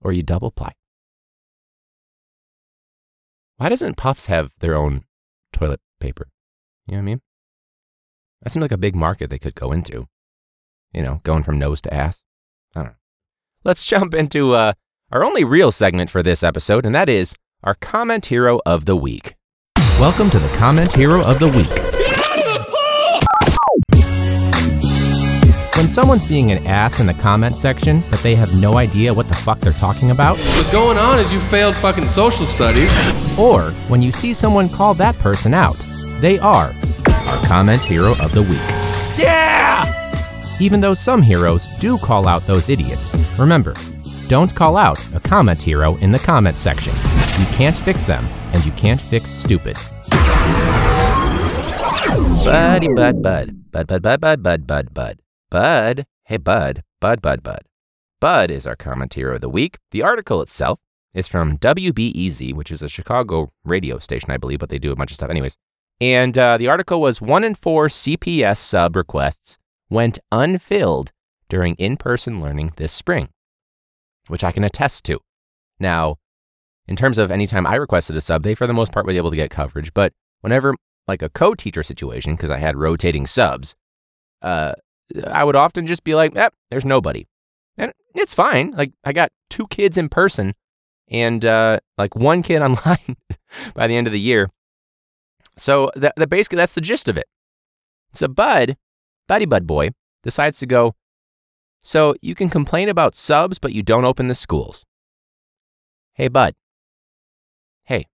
or 0.02 0.12
you 0.12 0.24
double 0.24 0.52
ply. 0.52 0.74
Why 3.58 3.70
doesn't 3.70 3.98
Puffs 3.98 4.28
have 4.28 4.52
their 4.60 4.76
own 4.76 5.04
toilet 5.52 5.82
paper? 6.00 6.30
You 6.88 6.94
know 6.94 6.98
what 7.00 7.02
I 7.02 7.06
mean? 7.06 7.22
That 8.42 8.52
seems 8.52 8.62
like 8.62 8.72
a 8.72 8.78
big 8.78 8.96
market 8.96 9.30
they 9.30 9.40
could 9.40 9.56
go 9.56 9.72
into. 9.72 10.08
You 10.94 11.04
know, 11.04 11.22
going 11.24 11.44
from 11.44 11.60
nose 11.60 11.82
to 11.82 11.94
ass. 11.94 12.24
I 12.76 12.80
don't 12.80 12.90
know. 12.90 12.96
Let's 13.64 13.86
jump 13.86 14.14
into 14.14 14.54
uh, 14.54 14.74
our 15.12 15.24
only 15.24 15.44
real 15.44 15.72
segment 15.72 16.10
for 16.10 16.22
this 16.22 16.44
episode, 16.44 16.86
and 16.86 16.94
that 16.94 17.10
is 17.10 17.34
our 17.64 17.76
comment 17.76 18.28
hero 18.28 18.62
of 18.66 18.86
the 18.86 18.96
week. 18.96 19.36
Welcome 20.00 20.30
to 20.30 20.40
the 20.40 20.56
comment 20.58 20.96
hero 20.96 21.24
of 21.24 21.40
the 21.40 21.48
week. 21.48 21.70
When 25.76 25.90
someone's 25.90 26.28
being 26.28 26.52
an 26.52 26.68
ass 26.68 27.00
in 27.00 27.08
the 27.08 27.14
comment 27.14 27.56
section, 27.56 28.04
but 28.12 28.20
they 28.20 28.36
have 28.36 28.54
no 28.60 28.78
idea 28.78 29.14
what 29.14 29.28
the 29.30 29.34
fuck 29.34 29.60
they're 29.62 29.72
talking 29.74 30.12
about, 30.12 30.38
What's 30.38 30.72
going 30.72 30.98
on 30.98 31.20
is 31.20 31.32
you 31.32 31.40
failed 31.40 31.76
fucking 31.76 32.06
social 32.06 32.46
studies. 32.46 32.92
or 33.40 33.72
when 33.88 34.02
you 34.02 34.12
see 34.12 34.34
someone 34.34 34.68
call 34.70 34.94
that 34.96 35.18
person 35.20 35.54
out, 35.54 35.78
they 36.20 36.38
are 36.40 36.76
our 37.08 37.46
comment 37.48 37.82
hero 37.82 38.12
of 38.22 38.34
the 38.34 38.42
week. 38.44 38.60
Yeah! 39.18 39.86
Even 40.60 40.82
though 40.82 40.94
some 40.94 41.22
heroes 41.22 41.66
do 41.78 41.98
call 41.98 42.28
out 42.28 42.46
those 42.46 42.68
idiots, 42.70 43.10
remember, 43.40 43.74
don't 44.30 44.54
call 44.56 44.78
out 44.78 45.00
a 45.14 45.20
comment 45.20 45.62
hero 45.62 45.96
in 45.98 46.12
the 46.12 46.20
comment 46.20 46.56
section. 46.56 46.94
You 47.40 47.46
can't 47.58 47.76
fix 47.76 48.06
them, 48.06 48.26
and 48.54 48.64
you 48.64 48.72
can't 48.74 49.02
fix 49.02 49.32
stupid. 49.32 49.76
Buddy, 52.46 52.88
bud, 52.94 53.22
bud, 53.22 53.72
bud, 53.72 53.88
bud, 53.88 54.02
bud, 54.02 54.22
bud, 54.22 54.44
bud, 54.44 54.68
bud, 54.68 54.94
bud. 54.94 55.20
Bud, 55.50 56.06
hey 56.26 56.38
Bud, 56.38 56.84
Bud, 57.02 57.24
Bud, 57.24 57.42
Bud. 57.42 57.62
Bud 58.22 58.52
is 58.52 58.68
our 58.68 58.76
comment 58.76 59.16
hero 59.16 59.36
of 59.36 59.42
the 59.42 59.50
week. 59.50 59.80
The 59.90 60.04
article 60.04 60.44
itself 60.44 60.78
is 61.12 61.28
from 61.28 61.58
WBEZ, 61.58 62.54
which 62.54 62.70
is 62.70 62.84
a 62.84 62.90
Chicago 62.90 63.50
radio 63.64 63.98
station, 63.98 64.30
I 64.30 64.38
believe, 64.38 64.60
but 64.60 64.70
they 64.70 64.78
do 64.78 64.92
a 64.92 64.96
bunch 64.96 65.10
of 65.10 65.16
stuff 65.16 65.32
anyways. 65.32 65.58
And 66.00 66.38
uh, 66.38 66.58
the 66.58 66.68
article 66.68 67.02
was 67.02 67.20
one 67.20 67.44
in 67.44 67.56
four 67.56 67.88
CPS 67.88 68.58
sub 68.58 68.96
requests 68.96 69.58
went 69.90 70.20
unfilled 70.32 71.12
during 71.50 71.74
in 71.76 71.98
person 71.98 72.40
learning 72.40 72.74
this 72.76 72.94
spring, 72.94 73.30
which 74.30 74.44
I 74.44 74.52
can 74.52 74.64
attest 74.64 75.04
to. 75.06 75.20
Now, 75.80 76.18
in 76.88 76.96
terms 76.96 77.18
of 77.18 77.32
anytime 77.32 77.68
I 77.68 77.76
requested 77.76 78.16
a 78.18 78.22
sub, 78.22 78.44
they 78.44 78.56
for 78.56 78.68
the 78.68 78.74
most 78.74 78.92
part 78.92 79.06
were 79.06 79.12
able 79.12 79.30
to 79.30 79.36
get 79.36 79.50
coverage. 79.50 79.94
But 79.94 80.14
whenever, 80.42 80.76
like 81.08 81.22
a 81.22 81.30
co 81.30 81.54
teacher 81.54 81.84
situation, 81.84 82.36
because 82.36 82.52
I 82.52 82.58
had 82.58 82.78
rotating 82.78 83.28
subs, 83.28 83.76
uh, 84.42 84.74
I 85.28 85.44
would 85.44 85.56
often 85.56 85.88
just 85.88 86.04
be 86.04 86.16
like, 86.16 86.36
eh, 86.36 86.50
there's 86.70 86.86
nobody. 86.86 87.28
And 87.78 87.94
it's 88.16 88.34
fine. 88.34 88.72
Like, 88.72 88.92
I 89.04 89.14
got 89.14 89.32
two 89.50 89.68
kids 89.68 89.98
in 89.98 90.10
person 90.10 90.54
and 91.10 91.44
uh, 91.44 91.80
like 91.98 92.16
one 92.16 92.44
kid 92.44 92.62
online 92.64 93.18
by 93.74 93.88
the 93.88 93.96
end 93.96 94.08
of 94.08 94.14
the 94.14 94.20
year. 94.20 94.50
So 95.58 95.92
that, 95.96 96.14
that 96.16 96.30
basically 96.30 96.58
that's 96.58 96.74
the 96.74 96.82
gist 96.82 97.10
of 97.10 97.18
it. 97.18 97.28
So 98.14 98.28
Bud, 98.28 98.78
Buddy 99.28 99.46
Bud 99.46 99.68
Boy, 99.68 99.92
decides 100.24 100.60
to 100.60 100.66
go. 100.66 100.96
So 101.82 102.16
you 102.22 102.36
can 102.36 102.50
complain 102.50 102.90
about 102.90 103.16
subs, 103.16 103.60
but 103.60 103.74
you 103.74 103.84
don't 103.84 104.06
open 104.06 104.28
the 104.28 104.36
schools. 104.36 104.86
Hey 106.14 106.28
Bud. 106.28 106.56
Hey, 107.84 108.06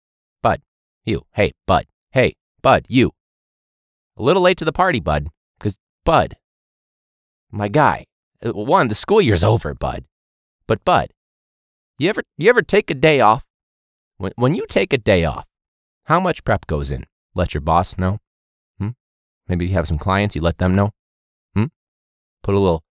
Bud. 0.42 0.60
You. 1.04 1.26
Hey, 1.32 1.52
Bud. 1.66 1.86
Hey, 2.12 2.36
Bud. 2.62 2.86
You. 2.88 3.12
A 4.16 4.22
little 4.22 4.42
late 4.42 4.58
to 4.58 4.64
the 4.64 4.72
party, 4.72 5.00
Bud, 5.00 5.28
because 5.58 5.76
Bud, 6.04 6.36
my 7.54 7.68
guy. 7.68 8.06
Uh, 8.44 8.52
one, 8.52 8.88
the 8.88 8.94
school 8.94 9.22
year's 9.22 9.44
over, 9.44 9.74
bud. 9.74 10.04
But 10.66 10.84
bud, 10.84 11.10
you 11.98 12.08
ever 12.08 12.22
you 12.36 12.48
ever 12.50 12.62
take 12.62 12.90
a 12.90 12.94
day 12.94 13.20
off? 13.20 13.44
When 14.16 14.32
when 14.36 14.54
you 14.54 14.66
take 14.66 14.92
a 14.92 14.98
day 14.98 15.24
off, 15.24 15.46
how 16.04 16.20
much 16.20 16.44
prep 16.44 16.66
goes 16.66 16.90
in? 16.90 17.06
Let 17.34 17.54
your 17.54 17.60
boss 17.60 17.96
know. 17.98 18.18
Hmm? 18.78 18.90
Maybe 19.48 19.66
you 19.66 19.74
have 19.74 19.88
some 19.88 19.98
clients, 19.98 20.34
you 20.34 20.42
let 20.42 20.58
them 20.58 20.74
know. 20.74 20.90
Hmm? 21.54 21.66
Put 22.42 22.54
a 22.54 22.58
little 22.58 22.83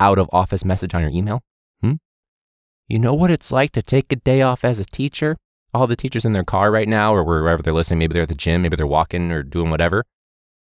out 0.00 0.18
of 0.18 0.28
office 0.32 0.64
message 0.64 0.94
on 0.94 1.00
your 1.00 1.10
email? 1.10 1.42
Hmm? 1.80 1.94
You 2.88 2.98
know 2.98 3.14
what 3.14 3.30
it's 3.30 3.50
like 3.50 3.72
to 3.72 3.82
take 3.82 4.12
a 4.12 4.16
day 4.16 4.42
off 4.42 4.64
as 4.64 4.78
a 4.78 4.84
teacher? 4.84 5.36
All 5.74 5.86
the 5.86 5.96
teachers 5.96 6.24
in 6.24 6.32
their 6.32 6.44
car 6.44 6.70
right 6.70 6.88
now, 6.88 7.14
or 7.14 7.22
wherever 7.24 7.62
they're 7.62 7.72
listening, 7.72 7.98
maybe 7.98 8.14
they're 8.14 8.22
at 8.22 8.28
the 8.28 8.34
gym, 8.34 8.62
maybe 8.62 8.76
they're 8.76 8.86
walking 8.86 9.30
or 9.30 9.42
doing 9.42 9.70
whatever. 9.70 10.04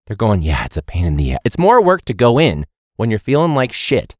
They're 0.07 0.15
going, 0.15 0.41
yeah, 0.41 0.65
it's 0.65 0.77
a 0.77 0.81
pain 0.81 1.05
in 1.05 1.15
the 1.15 1.33
ass. 1.33 1.39
It's 1.45 1.57
more 1.57 1.81
work 1.81 2.03
to 2.05 2.13
go 2.13 2.39
in 2.39 2.65
when 2.97 3.09
you're 3.09 3.19
feeling 3.19 3.55
like 3.55 3.71
shit 3.71 4.15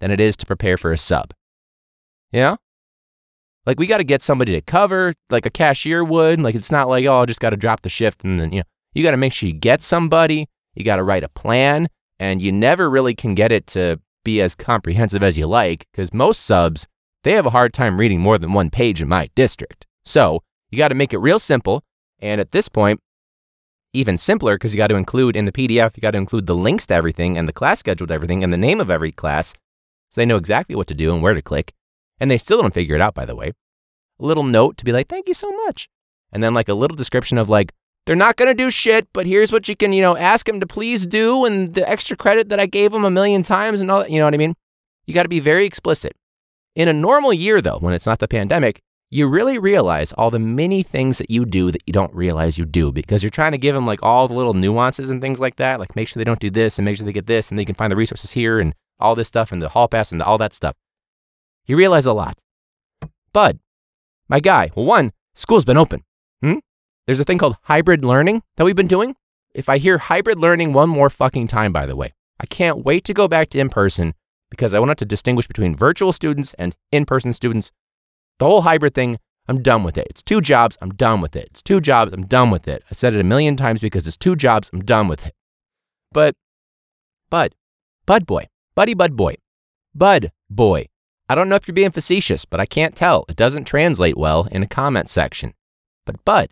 than 0.00 0.10
it 0.10 0.20
is 0.20 0.36
to 0.38 0.46
prepare 0.46 0.76
for 0.76 0.92
a 0.92 0.98
sub. 0.98 1.32
Yeah? 2.32 2.56
Like 3.64 3.78
we 3.78 3.86
got 3.86 3.98
to 3.98 4.04
get 4.04 4.22
somebody 4.22 4.52
to 4.52 4.60
cover, 4.60 5.14
like 5.30 5.46
a 5.46 5.50
cashier 5.50 6.02
would. 6.02 6.40
Like 6.40 6.54
it's 6.54 6.72
not 6.72 6.88
like, 6.88 7.06
oh, 7.06 7.18
I 7.18 7.26
just 7.26 7.40
got 7.40 7.50
to 7.50 7.56
drop 7.56 7.82
the 7.82 7.88
shift 7.88 8.24
and 8.24 8.40
then, 8.40 8.52
you 8.52 8.58
know, 8.60 8.64
you 8.92 9.02
got 9.02 9.12
to 9.12 9.16
make 9.16 9.32
sure 9.32 9.46
you 9.46 9.54
get 9.54 9.82
somebody. 9.82 10.48
You 10.74 10.84
got 10.84 10.96
to 10.96 11.02
write 11.02 11.24
a 11.24 11.28
plan, 11.28 11.88
and 12.18 12.40
you 12.40 12.52
never 12.52 12.88
really 12.88 13.14
can 13.14 13.34
get 13.34 13.50
it 13.50 13.66
to 13.68 14.00
be 14.24 14.40
as 14.40 14.54
comprehensive 14.54 15.22
as 15.22 15.38
you 15.38 15.46
like 15.46 15.86
because 15.92 16.12
most 16.12 16.44
subs, 16.44 16.86
they 17.24 17.32
have 17.32 17.46
a 17.46 17.50
hard 17.50 17.72
time 17.72 17.98
reading 17.98 18.20
more 18.20 18.38
than 18.38 18.52
one 18.52 18.70
page 18.70 19.02
in 19.02 19.08
my 19.08 19.30
district. 19.34 19.86
So 20.04 20.42
you 20.70 20.78
got 20.78 20.88
to 20.88 20.94
make 20.94 21.12
it 21.12 21.18
real 21.18 21.38
simple. 21.38 21.84
And 22.18 22.40
at 22.40 22.52
this 22.52 22.68
point, 22.68 23.00
even 23.92 24.18
simpler 24.18 24.56
because 24.56 24.72
you 24.72 24.78
got 24.78 24.88
to 24.88 24.96
include 24.96 25.36
in 25.36 25.44
the 25.44 25.52
PDF, 25.52 25.96
you 25.96 26.00
got 26.00 26.12
to 26.12 26.18
include 26.18 26.46
the 26.46 26.54
links 26.54 26.86
to 26.86 26.94
everything 26.94 27.36
and 27.36 27.48
the 27.48 27.52
class 27.52 27.80
schedule 27.80 28.06
to 28.06 28.14
everything 28.14 28.44
and 28.44 28.52
the 28.52 28.58
name 28.58 28.80
of 28.80 28.90
every 28.90 29.12
class 29.12 29.54
so 30.10 30.20
they 30.20 30.26
know 30.26 30.36
exactly 30.36 30.74
what 30.74 30.86
to 30.88 30.94
do 30.94 31.12
and 31.12 31.22
where 31.22 31.34
to 31.34 31.42
click. 31.42 31.72
And 32.18 32.30
they 32.30 32.36
still 32.36 32.60
don't 32.60 32.74
figure 32.74 32.94
it 32.94 33.00
out, 33.00 33.14
by 33.14 33.24
the 33.24 33.36
way. 33.36 33.52
A 34.18 34.24
little 34.24 34.42
note 34.42 34.76
to 34.78 34.84
be 34.84 34.92
like, 34.92 35.08
thank 35.08 35.28
you 35.28 35.34
so 35.34 35.50
much. 35.52 35.88
And 36.32 36.42
then 36.42 36.52
like 36.52 36.68
a 36.68 36.74
little 36.74 36.96
description 36.96 37.38
of 37.38 37.48
like, 37.48 37.72
they're 38.10 38.16
not 38.16 38.34
going 38.34 38.48
to 38.48 38.54
do 38.54 38.72
shit, 38.72 39.06
but 39.12 39.24
here's 39.24 39.52
what 39.52 39.68
you 39.68 39.76
can, 39.76 39.92
you 39.92 40.02
know, 40.02 40.16
ask 40.16 40.46
them 40.46 40.58
to 40.58 40.66
please 40.66 41.06
do 41.06 41.44
and 41.44 41.74
the 41.74 41.88
extra 41.88 42.16
credit 42.16 42.48
that 42.48 42.58
I 42.58 42.66
gave 42.66 42.90
them 42.90 43.04
a 43.04 43.10
million 43.10 43.44
times 43.44 43.80
and 43.80 43.88
all 43.88 44.00
that. 44.00 44.10
You 44.10 44.18
know 44.18 44.24
what 44.24 44.34
I 44.34 44.36
mean? 44.36 44.56
You 45.06 45.14
got 45.14 45.22
to 45.22 45.28
be 45.28 45.38
very 45.38 45.64
explicit. 45.64 46.16
In 46.74 46.88
a 46.88 46.92
normal 46.92 47.32
year, 47.32 47.60
though, 47.60 47.78
when 47.78 47.94
it's 47.94 48.06
not 48.06 48.18
the 48.18 48.26
pandemic, 48.26 48.82
you 49.10 49.28
really 49.28 49.58
realize 49.58 50.10
all 50.14 50.32
the 50.32 50.40
many 50.40 50.82
things 50.82 51.18
that 51.18 51.30
you 51.30 51.44
do 51.44 51.70
that 51.70 51.84
you 51.86 51.92
don't 51.92 52.12
realize 52.12 52.58
you 52.58 52.64
do 52.64 52.90
because 52.90 53.22
you're 53.22 53.30
trying 53.30 53.52
to 53.52 53.58
give 53.58 53.76
them 53.76 53.86
like 53.86 54.02
all 54.02 54.26
the 54.26 54.34
little 54.34 54.54
nuances 54.54 55.08
and 55.08 55.20
things 55.20 55.38
like 55.38 55.54
that. 55.54 55.78
Like 55.78 55.94
make 55.94 56.08
sure 56.08 56.18
they 56.18 56.24
don't 56.24 56.40
do 56.40 56.50
this 56.50 56.80
and 56.80 56.84
make 56.84 56.96
sure 56.96 57.06
they 57.06 57.12
get 57.12 57.28
this 57.28 57.50
and 57.50 57.58
they 57.60 57.64
can 57.64 57.76
find 57.76 57.92
the 57.92 57.96
resources 57.96 58.32
here 58.32 58.58
and 58.58 58.74
all 58.98 59.14
this 59.14 59.28
stuff 59.28 59.52
and 59.52 59.62
the 59.62 59.68
hall 59.68 59.86
pass 59.86 60.10
and 60.10 60.20
all 60.20 60.38
that 60.38 60.52
stuff. 60.52 60.74
You 61.64 61.76
realize 61.76 62.06
a 62.06 62.12
lot. 62.12 62.38
Bud, 63.32 63.60
my 64.28 64.40
guy, 64.40 64.72
well, 64.74 64.84
one, 64.84 65.12
school's 65.36 65.64
been 65.64 65.78
open. 65.78 66.02
There's 67.10 67.18
a 67.18 67.24
thing 67.24 67.38
called 67.38 67.56
hybrid 67.62 68.04
learning 68.04 68.44
that 68.54 68.62
we've 68.62 68.76
been 68.76 68.86
doing. 68.86 69.16
If 69.52 69.68
I 69.68 69.78
hear 69.78 69.98
hybrid 69.98 70.38
learning 70.38 70.72
one 70.72 70.88
more 70.88 71.10
fucking 71.10 71.48
time, 71.48 71.72
by 71.72 71.84
the 71.84 71.96
way, 71.96 72.12
I 72.38 72.46
can't 72.46 72.84
wait 72.84 73.04
to 73.06 73.12
go 73.12 73.26
back 73.26 73.50
to 73.50 73.58
in 73.58 73.68
person 73.68 74.14
because 74.48 74.74
I 74.74 74.78
want 74.78 74.96
to 74.96 75.04
distinguish 75.04 75.48
between 75.48 75.74
virtual 75.74 76.12
students 76.12 76.54
and 76.54 76.76
in 76.92 77.04
person 77.06 77.32
students. 77.32 77.72
The 78.38 78.44
whole 78.44 78.60
hybrid 78.60 78.94
thing, 78.94 79.18
I'm 79.48 79.60
done 79.60 79.82
with 79.82 79.98
it. 79.98 80.06
It's 80.08 80.22
two 80.22 80.40
jobs, 80.40 80.78
I'm 80.80 80.90
done 80.90 81.20
with 81.20 81.34
it. 81.34 81.48
It's 81.50 81.62
two 81.62 81.80
jobs, 81.80 82.12
I'm 82.12 82.26
done 82.26 82.48
with 82.48 82.68
it. 82.68 82.84
I 82.88 82.94
said 82.94 83.12
it 83.12 83.20
a 83.20 83.24
million 83.24 83.56
times 83.56 83.80
because 83.80 84.06
it's 84.06 84.16
two 84.16 84.36
jobs, 84.36 84.70
I'm 84.72 84.84
done 84.84 85.08
with 85.08 85.26
it. 85.26 85.34
But, 86.12 86.36
Bud, 87.28 87.56
Bud 88.06 88.24
boy, 88.24 88.46
Buddy 88.76 88.94
Bud 88.94 89.16
boy, 89.16 89.34
Bud 89.96 90.30
boy. 90.48 90.86
I 91.28 91.34
don't 91.34 91.48
know 91.48 91.56
if 91.56 91.66
you're 91.66 91.74
being 91.74 91.90
facetious, 91.90 92.44
but 92.44 92.60
I 92.60 92.66
can't 92.66 92.94
tell. 92.94 93.24
It 93.28 93.34
doesn't 93.34 93.64
translate 93.64 94.16
well 94.16 94.46
in 94.52 94.62
a 94.62 94.68
comment 94.68 95.08
section. 95.08 95.54
But 96.06 96.24
Bud, 96.24 96.50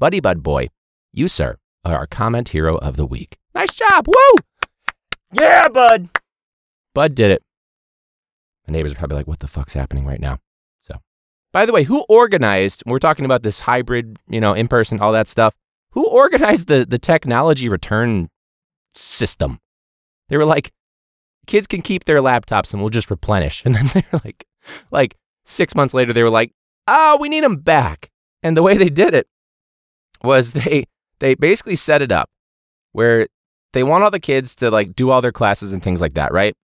Buddy 0.00 0.18
Bud 0.18 0.42
Boy, 0.42 0.70
you, 1.12 1.28
sir, 1.28 1.58
are 1.84 1.94
our 1.94 2.06
comment 2.06 2.48
hero 2.48 2.78
of 2.78 2.96
the 2.96 3.04
week. 3.04 3.36
Nice 3.54 3.74
job. 3.74 4.08
Woo! 4.08 4.34
Yeah, 5.30 5.68
Bud. 5.68 6.08
Bud 6.94 7.14
did 7.14 7.30
it. 7.30 7.42
My 8.66 8.72
neighbors 8.72 8.92
are 8.92 8.94
probably 8.94 9.18
like, 9.18 9.26
what 9.26 9.40
the 9.40 9.46
fuck's 9.46 9.74
happening 9.74 10.06
right 10.06 10.18
now? 10.18 10.38
So, 10.80 10.94
by 11.52 11.66
the 11.66 11.72
way, 11.72 11.82
who 11.82 12.06
organized, 12.08 12.82
we're 12.86 12.98
talking 12.98 13.26
about 13.26 13.42
this 13.42 13.60
hybrid, 13.60 14.18
you 14.26 14.40
know, 14.40 14.54
in 14.54 14.68
person, 14.68 15.00
all 15.00 15.12
that 15.12 15.28
stuff. 15.28 15.54
Who 15.90 16.06
organized 16.08 16.68
the, 16.68 16.86
the 16.88 16.98
technology 16.98 17.68
return 17.68 18.30
system? 18.94 19.60
They 20.30 20.38
were 20.38 20.46
like, 20.46 20.72
kids 21.46 21.66
can 21.66 21.82
keep 21.82 22.06
their 22.06 22.22
laptops 22.22 22.72
and 22.72 22.80
we'll 22.80 22.88
just 22.88 23.10
replenish. 23.10 23.62
And 23.66 23.74
then 23.74 23.90
they're 23.92 24.20
like, 24.24 24.46
like 24.90 25.18
six 25.44 25.74
months 25.74 25.92
later, 25.92 26.14
they 26.14 26.22
were 26.22 26.30
like, 26.30 26.52
oh, 26.88 27.18
we 27.20 27.28
need 27.28 27.44
them 27.44 27.56
back. 27.56 28.10
And 28.42 28.56
the 28.56 28.62
way 28.62 28.78
they 28.78 28.88
did 28.88 29.12
it 29.12 29.26
was 30.22 30.52
they 30.54 30.84
they 31.18 31.34
basically 31.34 31.76
set 31.76 32.02
it 32.02 32.12
up 32.12 32.30
where 32.92 33.28
they 33.72 33.82
want 33.82 34.04
all 34.04 34.10
the 34.10 34.20
kids 34.20 34.54
to 34.56 34.70
like 34.70 34.94
do 34.96 35.10
all 35.10 35.20
their 35.20 35.32
classes 35.32 35.72
and 35.72 35.82
things 35.82 36.00
like 36.00 36.14
that, 36.14 36.32
right? 36.32 36.54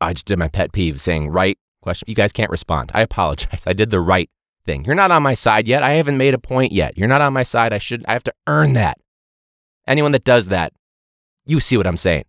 I 0.00 0.12
just 0.12 0.26
did 0.26 0.38
my 0.38 0.48
pet 0.48 0.72
peeve 0.72 1.00
saying 1.00 1.28
right 1.28 1.58
question. 1.82 2.06
You 2.08 2.14
guys 2.14 2.32
can't 2.32 2.50
respond. 2.50 2.90
I 2.94 3.00
apologize. 3.08 3.62
I 3.66 3.72
did 3.72 3.90
the 3.90 4.00
right 4.00 4.30
thing. 4.64 4.84
You're 4.84 4.94
not 4.94 5.10
on 5.10 5.22
my 5.22 5.34
side 5.34 5.66
yet. 5.66 5.82
I 5.82 5.92
haven't 5.92 6.18
made 6.18 6.34
a 6.34 6.38
point 6.38 6.72
yet. 6.72 6.96
You're 6.96 7.08
not 7.08 7.20
on 7.20 7.32
my 7.32 7.42
side. 7.42 7.72
I 7.72 7.78
should 7.78 8.04
I 8.06 8.12
have 8.12 8.24
to 8.24 8.34
earn 8.46 8.74
that. 8.74 8.98
Anyone 9.86 10.12
that 10.12 10.24
does 10.24 10.48
that, 10.48 10.72
you 11.46 11.60
see 11.60 11.76
what 11.76 11.86
I'm 11.86 11.96
saying. 11.96 12.24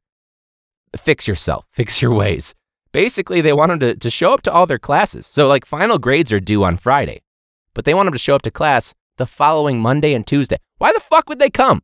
Fix 0.98 1.28
yourself. 1.28 1.66
Fix 1.74 2.02
your 2.02 2.14
ways. 2.14 2.56
Basically, 2.92 3.42
they 3.42 3.54
want 3.54 3.70
them 3.70 3.80
to, 3.82 3.96
to 3.96 4.10
show 4.10 4.34
up 4.34 4.42
to 4.44 4.52
all 4.52 4.66
their 4.66 4.80
classes. 4.80 5.28
So, 5.28 5.48
like, 5.48 5.64
final 5.64 6.00
grades 6.00 6.34
are 6.34 6.40
due 6.40 6.64
on 6.64 6.76
Friday, 6.76 7.22
but 7.76 7.86
they 7.86 7.94
want 7.94 8.08
them 8.08 8.14
to 8.14 8.20
show 8.20 8.34
up 8.34 8.42
to 8.44 8.52
class 8.52 8.96
the 9.20 9.28
following 9.28 9.80
Monday 9.80 10.16
and 10.16 10.26
Tuesday. 10.26 10.58
Why 10.80 10.92
the 10.92 11.00
fuck 11.00 11.30
would 11.30 11.38
they 11.38 11.52
come? 11.52 11.84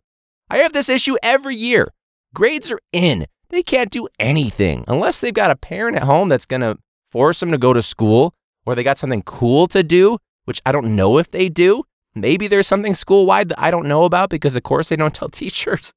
I 0.50 0.58
have 0.58 0.74
this 0.74 0.90
issue 0.90 1.18
every 1.22 1.56
year. 1.56 1.92
Grades 2.34 2.72
are 2.72 2.80
in. 2.92 3.28
They 3.50 3.62
can't 3.62 3.92
do 3.92 4.08
anything 4.18 4.86
unless 4.88 5.20
they've 5.20 5.34
got 5.34 5.52
a 5.52 5.56
parent 5.56 5.98
at 5.98 6.04
home 6.04 6.30
that's 6.30 6.48
going 6.48 6.62
to 6.62 6.78
force 7.12 7.42
them 7.42 7.52
to 7.52 7.58
go 7.60 7.74
to 7.74 7.84
school 7.84 8.34
or 8.66 8.74
they 8.74 8.84
got 8.84 8.98
something 8.98 9.22
cool 9.22 9.68
to 9.68 9.84
do, 9.84 10.18
which 10.46 10.62
I 10.66 10.72
don't 10.72 10.96
know 10.96 11.20
if 11.20 11.30
they 11.30 11.50
do. 11.50 11.84
Maybe 12.16 12.48
there's 12.48 12.68
something 12.68 12.96
school 12.96 13.26
wide 13.26 13.50
that 13.50 13.60
I 13.60 13.70
don't 13.70 13.88
know 13.88 14.06
about 14.06 14.30
because, 14.30 14.56
of 14.56 14.64
course, 14.64 14.90
they 14.90 14.96
don't 14.96 15.14
tell 15.14 15.30
teachers. 15.44 15.94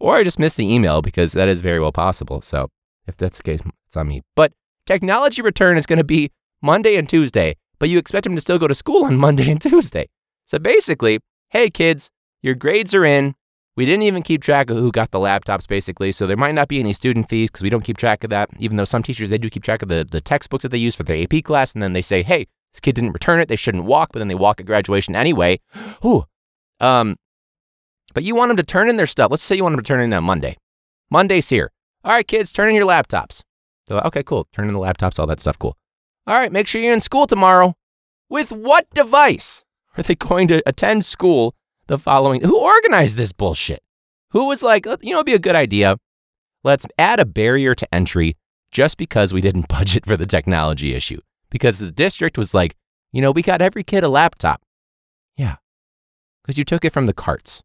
Or 0.00 0.16
I 0.16 0.24
just 0.24 0.38
missed 0.38 0.56
the 0.56 0.70
email 0.70 1.02
because 1.02 1.32
that 1.32 1.48
is 1.48 1.60
very 1.60 1.78
well 1.78 1.92
possible. 1.92 2.42
So 2.42 2.68
if 3.06 3.16
that's 3.16 3.36
the 3.36 3.42
case, 3.44 3.60
it's 3.86 3.96
on 3.96 4.08
me. 4.08 4.22
But 4.34 4.52
technology 4.86 5.40
return 5.40 5.76
is 5.78 5.86
going 5.86 5.98
to 5.98 6.04
be 6.04 6.32
Monday 6.60 6.96
and 6.96 7.08
Tuesday, 7.08 7.56
but 7.78 7.88
you 7.88 7.98
expect 7.98 8.24
them 8.24 8.34
to 8.34 8.40
still 8.40 8.58
go 8.58 8.66
to 8.66 8.74
school 8.74 9.04
on 9.04 9.16
Monday 9.26 9.50
and 9.50 9.62
Tuesday. 9.62 10.08
So 10.50 10.58
basically, 10.58 11.20
hey 11.50 11.70
kids, 11.70 12.10
your 12.42 12.56
grades 12.56 12.92
are 12.92 13.04
in. 13.04 13.36
We 13.76 13.86
didn't 13.86 14.02
even 14.02 14.24
keep 14.24 14.42
track 14.42 14.68
of 14.68 14.78
who 14.78 14.90
got 14.90 15.12
the 15.12 15.20
laptops, 15.20 15.68
basically. 15.68 16.10
So 16.10 16.26
there 16.26 16.36
might 16.36 16.56
not 16.56 16.66
be 16.66 16.80
any 16.80 16.92
student 16.92 17.28
fees 17.28 17.50
because 17.50 17.62
we 17.62 17.70
don't 17.70 17.84
keep 17.84 17.96
track 17.96 18.24
of 18.24 18.30
that. 18.30 18.50
Even 18.58 18.76
though 18.76 18.84
some 18.84 19.04
teachers, 19.04 19.30
they 19.30 19.38
do 19.38 19.48
keep 19.48 19.62
track 19.62 19.80
of 19.80 19.88
the, 19.88 20.04
the 20.10 20.20
textbooks 20.20 20.62
that 20.62 20.70
they 20.70 20.78
use 20.78 20.96
for 20.96 21.04
their 21.04 21.22
AP 21.22 21.44
class. 21.44 21.72
And 21.72 21.84
then 21.84 21.92
they 21.92 22.02
say, 22.02 22.24
hey, 22.24 22.48
this 22.74 22.80
kid 22.80 22.96
didn't 22.96 23.12
return 23.12 23.38
it. 23.38 23.46
They 23.46 23.54
shouldn't 23.54 23.84
walk, 23.84 24.10
but 24.12 24.18
then 24.18 24.26
they 24.26 24.34
walk 24.34 24.58
at 24.58 24.66
graduation 24.66 25.14
anyway. 25.14 25.60
Ooh. 26.04 26.24
Um, 26.80 27.14
but 28.12 28.24
you 28.24 28.34
want 28.34 28.48
them 28.48 28.56
to 28.56 28.64
turn 28.64 28.88
in 28.88 28.96
their 28.96 29.06
stuff. 29.06 29.30
Let's 29.30 29.44
say 29.44 29.54
you 29.54 29.62
want 29.62 29.76
them 29.76 29.84
to 29.84 29.88
turn 29.88 30.00
in 30.00 30.12
on 30.12 30.24
Monday. 30.24 30.56
Monday's 31.10 31.48
here. 31.48 31.70
All 32.02 32.12
right, 32.12 32.26
kids, 32.26 32.50
turn 32.50 32.70
in 32.70 32.74
your 32.74 32.88
laptops. 32.88 33.44
They're 33.86 33.98
like, 33.98 34.06
okay, 34.06 34.24
cool. 34.24 34.48
Turn 34.52 34.66
in 34.66 34.74
the 34.74 34.80
laptops, 34.80 35.20
all 35.20 35.28
that 35.28 35.38
stuff, 35.38 35.60
cool. 35.60 35.76
All 36.26 36.36
right, 36.36 36.50
make 36.50 36.66
sure 36.66 36.80
you're 36.80 36.92
in 36.92 37.00
school 37.00 37.28
tomorrow. 37.28 37.76
With 38.28 38.50
what 38.50 38.90
device? 38.92 39.64
Are 39.96 40.02
they 40.02 40.14
going 40.14 40.48
to 40.48 40.62
attend 40.66 41.04
school 41.04 41.54
the 41.86 41.98
following? 41.98 42.42
Who 42.42 42.60
organized 42.60 43.16
this 43.16 43.32
bullshit? 43.32 43.82
Who 44.30 44.46
was 44.46 44.62
like, 44.62 44.86
you 44.86 45.10
know, 45.10 45.18
it'd 45.18 45.26
be 45.26 45.34
a 45.34 45.38
good 45.38 45.56
idea. 45.56 45.96
Let's 46.62 46.86
add 46.98 47.20
a 47.20 47.24
barrier 47.24 47.74
to 47.74 47.94
entry 47.94 48.36
just 48.70 48.96
because 48.96 49.32
we 49.32 49.40
didn't 49.40 49.68
budget 49.68 50.06
for 50.06 50.16
the 50.16 50.26
technology 50.26 50.94
issue. 50.94 51.20
Because 51.50 51.78
the 51.78 51.90
district 51.90 52.38
was 52.38 52.54
like, 52.54 52.76
you 53.12 53.20
know, 53.20 53.32
we 53.32 53.42
got 53.42 53.60
every 53.60 53.82
kid 53.82 54.04
a 54.04 54.08
laptop. 54.08 54.62
Yeah, 55.36 55.56
because 56.42 56.58
you 56.58 56.64
took 56.64 56.84
it 56.84 56.92
from 56.92 57.06
the 57.06 57.12
carts. 57.12 57.62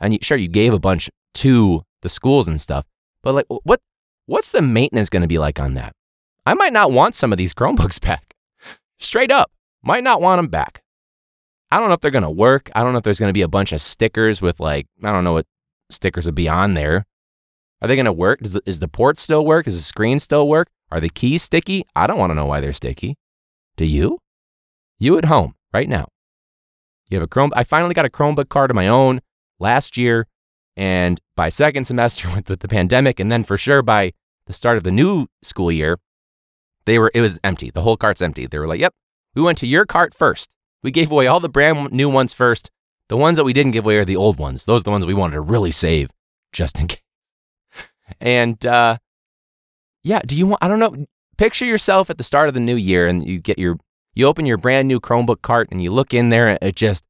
And 0.00 0.14
you, 0.14 0.18
sure, 0.22 0.38
you 0.38 0.48
gave 0.48 0.72
a 0.72 0.78
bunch 0.78 1.10
to 1.34 1.84
the 2.02 2.08
schools 2.08 2.48
and 2.48 2.60
stuff, 2.60 2.86
but 3.22 3.34
like, 3.34 3.46
what, 3.48 3.80
what's 4.26 4.50
the 4.50 4.62
maintenance 4.62 5.10
going 5.10 5.22
to 5.22 5.28
be 5.28 5.38
like 5.38 5.60
on 5.60 5.74
that? 5.74 5.92
I 6.46 6.54
might 6.54 6.72
not 6.72 6.90
want 6.90 7.14
some 7.14 7.32
of 7.32 7.38
these 7.38 7.52
Chromebooks 7.52 8.00
back. 8.06 8.34
Straight 8.98 9.30
up, 9.30 9.50
might 9.82 10.04
not 10.04 10.20
want 10.20 10.38
them 10.38 10.48
back. 10.48 10.82
I 11.70 11.78
don't 11.78 11.88
know 11.88 11.94
if 11.94 12.00
they're 12.00 12.10
going 12.10 12.24
to 12.24 12.30
work. 12.30 12.70
I 12.74 12.82
don't 12.82 12.92
know 12.92 12.98
if 12.98 13.04
there's 13.04 13.20
going 13.20 13.28
to 13.28 13.34
be 13.34 13.42
a 13.42 13.48
bunch 13.48 13.72
of 13.72 13.80
stickers 13.80 14.42
with 14.42 14.58
like, 14.60 14.86
I 15.04 15.12
don't 15.12 15.24
know 15.24 15.34
what 15.34 15.46
stickers 15.90 16.26
would 16.26 16.34
be 16.34 16.48
on 16.48 16.74
there. 16.74 17.06
Are 17.82 17.88
they 17.88 17.96
going 17.96 18.06
to 18.06 18.12
work? 18.12 18.40
Does, 18.40 18.58
is 18.66 18.80
the 18.80 18.88
port 18.88 19.18
still 19.18 19.46
work? 19.46 19.64
Does 19.64 19.76
the 19.76 19.82
screen 19.82 20.20
still 20.20 20.48
work? 20.48 20.68
Are 20.90 21.00
the 21.00 21.08
keys 21.08 21.42
sticky? 21.42 21.84
I 21.94 22.06
don't 22.06 22.18
want 22.18 22.30
to 22.30 22.34
know 22.34 22.46
why 22.46 22.60
they're 22.60 22.72
sticky. 22.72 23.16
Do 23.76 23.84
you? 23.84 24.18
You 24.98 25.16
at 25.16 25.26
home 25.26 25.54
right 25.72 25.88
now. 25.88 26.08
You 27.08 27.16
have 27.16 27.24
a 27.24 27.28
Chrome. 27.28 27.52
I 27.54 27.64
finally 27.64 27.94
got 27.94 28.04
a 28.04 28.10
Chromebook 28.10 28.48
card 28.48 28.70
of 28.70 28.74
my 28.74 28.88
own 28.88 29.20
last 29.58 29.96
year. 29.96 30.26
And 30.76 31.20
by 31.36 31.48
second 31.48 31.86
semester 31.86 32.28
with 32.34 32.46
the, 32.46 32.56
the 32.56 32.68
pandemic, 32.68 33.20
and 33.20 33.30
then 33.30 33.44
for 33.44 33.56
sure 33.56 33.82
by 33.82 34.12
the 34.46 34.52
start 34.52 34.76
of 34.76 34.84
the 34.84 34.90
new 34.90 35.26
school 35.42 35.70
year, 35.70 35.98
they 36.84 36.98
were, 36.98 37.10
it 37.14 37.20
was 37.20 37.38
empty. 37.44 37.70
The 37.70 37.82
whole 37.82 37.96
cart's 37.96 38.22
empty. 38.22 38.46
They 38.46 38.58
were 38.58 38.66
like, 38.66 38.80
yep, 38.80 38.94
we 39.34 39.42
went 39.42 39.58
to 39.58 39.66
your 39.66 39.86
cart 39.86 40.14
first. 40.14 40.54
We 40.82 40.90
gave 40.90 41.10
away 41.10 41.26
all 41.26 41.40
the 41.40 41.48
brand 41.48 41.92
new 41.92 42.08
ones 42.08 42.32
first. 42.32 42.70
The 43.08 43.16
ones 43.16 43.36
that 43.36 43.44
we 43.44 43.52
didn't 43.52 43.72
give 43.72 43.84
away 43.84 43.96
are 43.96 44.04
the 44.04 44.16
old 44.16 44.38
ones. 44.38 44.64
Those 44.64 44.80
are 44.80 44.84
the 44.84 44.90
ones 44.90 45.04
we 45.04 45.14
wanted 45.14 45.34
to 45.34 45.40
really 45.40 45.72
save, 45.72 46.10
just 46.52 46.78
in 46.78 46.86
case. 46.88 47.02
And 48.20 48.64
uh, 48.64 48.98
yeah, 50.02 50.20
do 50.24 50.36
you 50.36 50.46
want, 50.46 50.62
I 50.62 50.68
don't 50.68 50.78
know, 50.78 51.06
picture 51.36 51.64
yourself 51.64 52.10
at 52.10 52.18
the 52.18 52.24
start 52.24 52.48
of 52.48 52.54
the 52.54 52.60
new 52.60 52.76
year 52.76 53.06
and 53.06 53.26
you 53.26 53.38
get 53.38 53.58
your, 53.58 53.78
you 54.14 54.26
open 54.26 54.46
your 54.46 54.56
brand 54.58 54.88
new 54.88 55.00
Chromebook 55.00 55.42
cart 55.42 55.68
and 55.70 55.82
you 55.82 55.90
look 55.90 56.14
in 56.14 56.28
there 56.28 56.48
and 56.48 56.58
it 56.62 56.76
just 56.76 57.04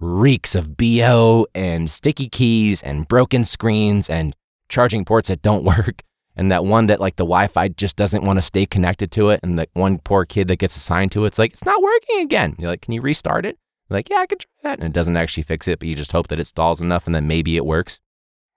reeks 0.00 0.54
of 0.54 0.76
BO 0.76 1.46
and 1.54 1.90
sticky 1.90 2.28
keys 2.28 2.82
and 2.82 3.08
broken 3.08 3.44
screens 3.44 4.10
and 4.10 4.34
charging 4.68 5.04
ports 5.04 5.28
that 5.28 5.42
don't 5.42 5.64
work. 5.76 6.02
And 6.36 6.50
that 6.50 6.64
one 6.64 6.86
that 6.88 7.00
like 7.00 7.16
the 7.16 7.24
Wi 7.24 7.46
Fi 7.46 7.68
just 7.68 7.96
doesn't 7.96 8.24
want 8.24 8.38
to 8.38 8.42
stay 8.42 8.66
connected 8.66 9.12
to 9.12 9.30
it. 9.30 9.40
And 9.42 9.58
that 9.58 9.68
one 9.74 9.98
poor 9.98 10.24
kid 10.24 10.48
that 10.48 10.56
gets 10.56 10.76
assigned 10.76 11.12
to 11.12 11.24
it, 11.24 11.28
it's 11.28 11.38
like, 11.38 11.52
it's 11.52 11.64
not 11.64 11.82
working 11.82 12.20
again. 12.20 12.56
You're 12.58 12.70
like, 12.70 12.82
can 12.82 12.92
you 12.92 13.00
restart 13.00 13.46
it? 13.46 13.58
You're 13.88 13.98
like, 13.98 14.08
yeah, 14.10 14.18
I 14.18 14.26
can 14.26 14.38
try 14.38 14.50
that. 14.62 14.78
And 14.78 14.88
it 14.88 14.92
doesn't 14.92 15.16
actually 15.16 15.44
fix 15.44 15.68
it, 15.68 15.78
but 15.78 15.86
you 15.86 15.94
just 15.94 16.12
hope 16.12 16.28
that 16.28 16.40
it 16.40 16.46
stalls 16.46 16.80
enough 16.80 17.06
and 17.06 17.14
then 17.14 17.28
maybe 17.28 17.56
it 17.56 17.64
works. 17.64 18.00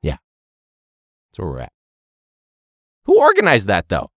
Yeah. 0.02 0.18
That's 1.30 1.40
where 1.40 1.50
we're 1.50 1.60
at. 1.60 1.72
Who 3.06 3.20
organized 3.20 3.68
that 3.68 3.90
though? 3.90 4.12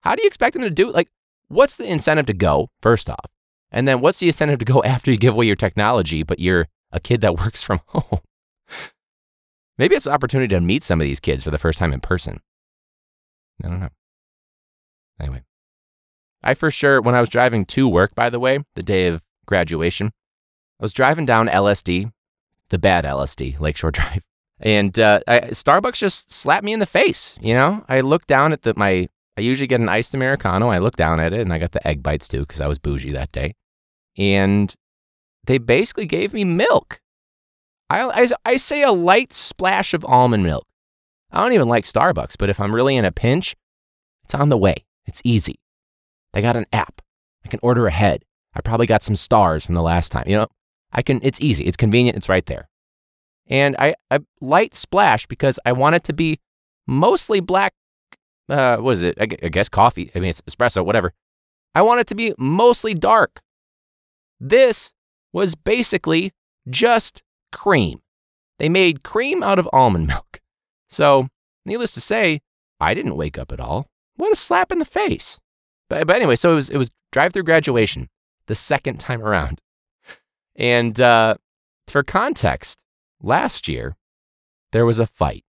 How 0.00 0.14
do 0.14 0.22
you 0.22 0.26
expect 0.26 0.54
them 0.54 0.62
to 0.62 0.70
do 0.70 0.88
it? 0.88 0.94
Like, 0.94 1.08
what's 1.48 1.76
the 1.76 1.90
incentive 1.90 2.26
to 2.26 2.34
go, 2.34 2.70
first 2.82 3.08
off? 3.08 3.26
And 3.70 3.88
then 3.88 4.00
what's 4.00 4.18
the 4.18 4.26
incentive 4.26 4.58
to 4.58 4.64
go 4.64 4.82
after 4.84 5.10
you 5.10 5.16
give 5.16 5.34
away 5.34 5.46
your 5.46 5.56
technology, 5.56 6.22
but 6.22 6.40
you're 6.40 6.68
a 6.92 7.00
kid 7.00 7.20
that 7.20 7.38
works 7.38 7.62
from 7.62 7.80
home? 7.86 8.20
Maybe 9.78 9.96
it's 9.96 10.06
an 10.06 10.12
opportunity 10.12 10.54
to 10.54 10.60
meet 10.60 10.82
some 10.82 11.00
of 11.00 11.04
these 11.04 11.20
kids 11.20 11.42
for 11.42 11.50
the 11.50 11.58
first 11.58 11.78
time 11.78 11.92
in 11.92 12.00
person. 12.00 12.40
I 13.62 13.68
don't 13.68 13.80
know. 13.80 13.90
Anyway, 15.20 15.42
I 16.42 16.54
for 16.54 16.70
sure, 16.70 17.00
when 17.00 17.14
I 17.14 17.20
was 17.20 17.28
driving 17.28 17.64
to 17.66 17.88
work, 17.88 18.14
by 18.14 18.30
the 18.30 18.40
way, 18.40 18.64
the 18.74 18.82
day 18.82 19.06
of 19.06 19.22
graduation, 19.46 20.08
I 20.80 20.84
was 20.84 20.92
driving 20.92 21.26
down 21.26 21.48
LSD, 21.48 22.12
the 22.70 22.78
bad 22.78 23.04
LSD, 23.04 23.60
Lakeshore 23.60 23.90
Drive, 23.92 24.24
and 24.60 24.98
uh, 24.98 25.20
I, 25.26 25.40
Starbucks 25.40 25.98
just 25.98 26.32
slapped 26.32 26.64
me 26.64 26.72
in 26.72 26.80
the 26.80 26.86
face. 26.86 27.38
You 27.40 27.54
know, 27.54 27.84
I 27.88 28.00
looked 28.00 28.28
down 28.28 28.52
at 28.52 28.62
the, 28.62 28.74
my, 28.76 29.08
I 29.36 29.40
usually 29.40 29.66
get 29.66 29.80
an 29.80 29.88
iced 29.88 30.14
Americano. 30.14 30.68
I 30.68 30.78
looked 30.78 30.98
down 30.98 31.20
at 31.20 31.32
it 31.32 31.40
and 31.40 31.52
I 31.52 31.58
got 31.58 31.72
the 31.72 31.86
egg 31.86 32.02
bites 32.02 32.28
too 32.28 32.40
because 32.40 32.60
I 32.60 32.66
was 32.66 32.78
bougie 32.78 33.12
that 33.12 33.32
day. 33.32 33.54
And 34.16 34.74
they 35.46 35.58
basically 35.58 36.06
gave 36.06 36.32
me 36.32 36.44
milk. 36.44 37.00
I, 37.90 38.22
I, 38.22 38.28
I 38.44 38.56
say 38.56 38.82
a 38.82 38.92
light 38.92 39.32
splash 39.32 39.92
of 39.92 40.04
almond 40.04 40.44
milk. 40.44 40.66
I 41.34 41.42
don't 41.42 41.52
even 41.52 41.68
like 41.68 41.84
Starbucks, 41.84 42.36
but 42.38 42.48
if 42.48 42.60
I'm 42.60 42.74
really 42.74 42.96
in 42.96 43.04
a 43.04 43.12
pinch, 43.12 43.56
it's 44.22 44.34
on 44.34 44.48
the 44.48 44.56
way. 44.56 44.76
It's 45.04 45.20
easy. 45.24 45.58
They 46.32 46.40
got 46.40 46.56
an 46.56 46.66
app. 46.72 47.02
I 47.44 47.48
can 47.48 47.60
order 47.62 47.86
ahead. 47.86 48.24
I 48.54 48.60
probably 48.60 48.86
got 48.86 49.02
some 49.02 49.16
stars 49.16 49.66
from 49.66 49.74
the 49.74 49.82
last 49.82 50.12
time. 50.12 50.24
You 50.28 50.36
know, 50.36 50.46
I 50.92 51.02
can, 51.02 51.20
it's 51.22 51.40
easy. 51.40 51.64
It's 51.64 51.76
convenient. 51.76 52.16
It's 52.16 52.28
right 52.28 52.46
there. 52.46 52.68
And 53.48 53.74
I, 53.78 53.94
I 54.10 54.20
light 54.40 54.74
splash 54.74 55.26
because 55.26 55.58
I 55.66 55.72
want 55.72 55.96
it 55.96 56.04
to 56.04 56.12
be 56.12 56.38
mostly 56.86 57.40
black. 57.40 57.74
Uh, 58.48 58.76
what 58.76 58.92
is 58.92 59.02
it? 59.02 59.16
I, 59.18 59.24
I 59.24 59.48
guess 59.48 59.68
coffee. 59.68 60.10
I 60.14 60.20
mean, 60.20 60.30
it's 60.30 60.40
espresso, 60.42 60.84
whatever. 60.84 61.12
I 61.74 61.82
want 61.82 62.00
it 62.00 62.06
to 62.08 62.14
be 62.14 62.32
mostly 62.38 62.94
dark. 62.94 63.42
This 64.38 64.92
was 65.32 65.56
basically 65.56 66.32
just 66.70 67.22
cream. 67.52 68.00
They 68.58 68.68
made 68.68 69.02
cream 69.02 69.42
out 69.42 69.58
of 69.58 69.68
almond 69.72 70.06
milk. 70.08 70.40
So, 70.94 71.26
needless 71.66 71.92
to 71.94 72.00
say, 72.00 72.40
I 72.80 72.94
didn't 72.94 73.16
wake 73.16 73.36
up 73.36 73.50
at 73.50 73.58
all. 73.58 73.88
What 74.16 74.32
a 74.32 74.36
slap 74.36 74.70
in 74.70 74.78
the 74.78 74.84
face. 74.84 75.40
But, 75.90 76.06
but 76.06 76.14
anyway, 76.16 76.36
so 76.36 76.52
it 76.52 76.54
was, 76.54 76.70
it 76.70 76.76
was 76.76 76.88
drive 77.10 77.32
through 77.32 77.42
graduation 77.42 78.08
the 78.46 78.54
second 78.54 79.00
time 79.00 79.20
around. 79.20 79.60
And 80.54 81.00
uh, 81.00 81.34
for 81.88 82.04
context, 82.04 82.84
last 83.20 83.66
year 83.66 83.96
there 84.70 84.86
was 84.86 85.00
a 85.00 85.06
fight 85.06 85.44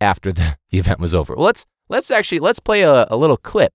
after 0.00 0.32
the, 0.32 0.58
the 0.70 0.78
event 0.78 1.00
was 1.00 1.14
over. 1.14 1.34
Well, 1.34 1.46
let's 1.46 1.66
let's 1.88 2.10
actually 2.12 2.38
let's 2.38 2.60
play 2.60 2.82
a, 2.82 3.06
a 3.10 3.16
little 3.16 3.36
clip 3.36 3.72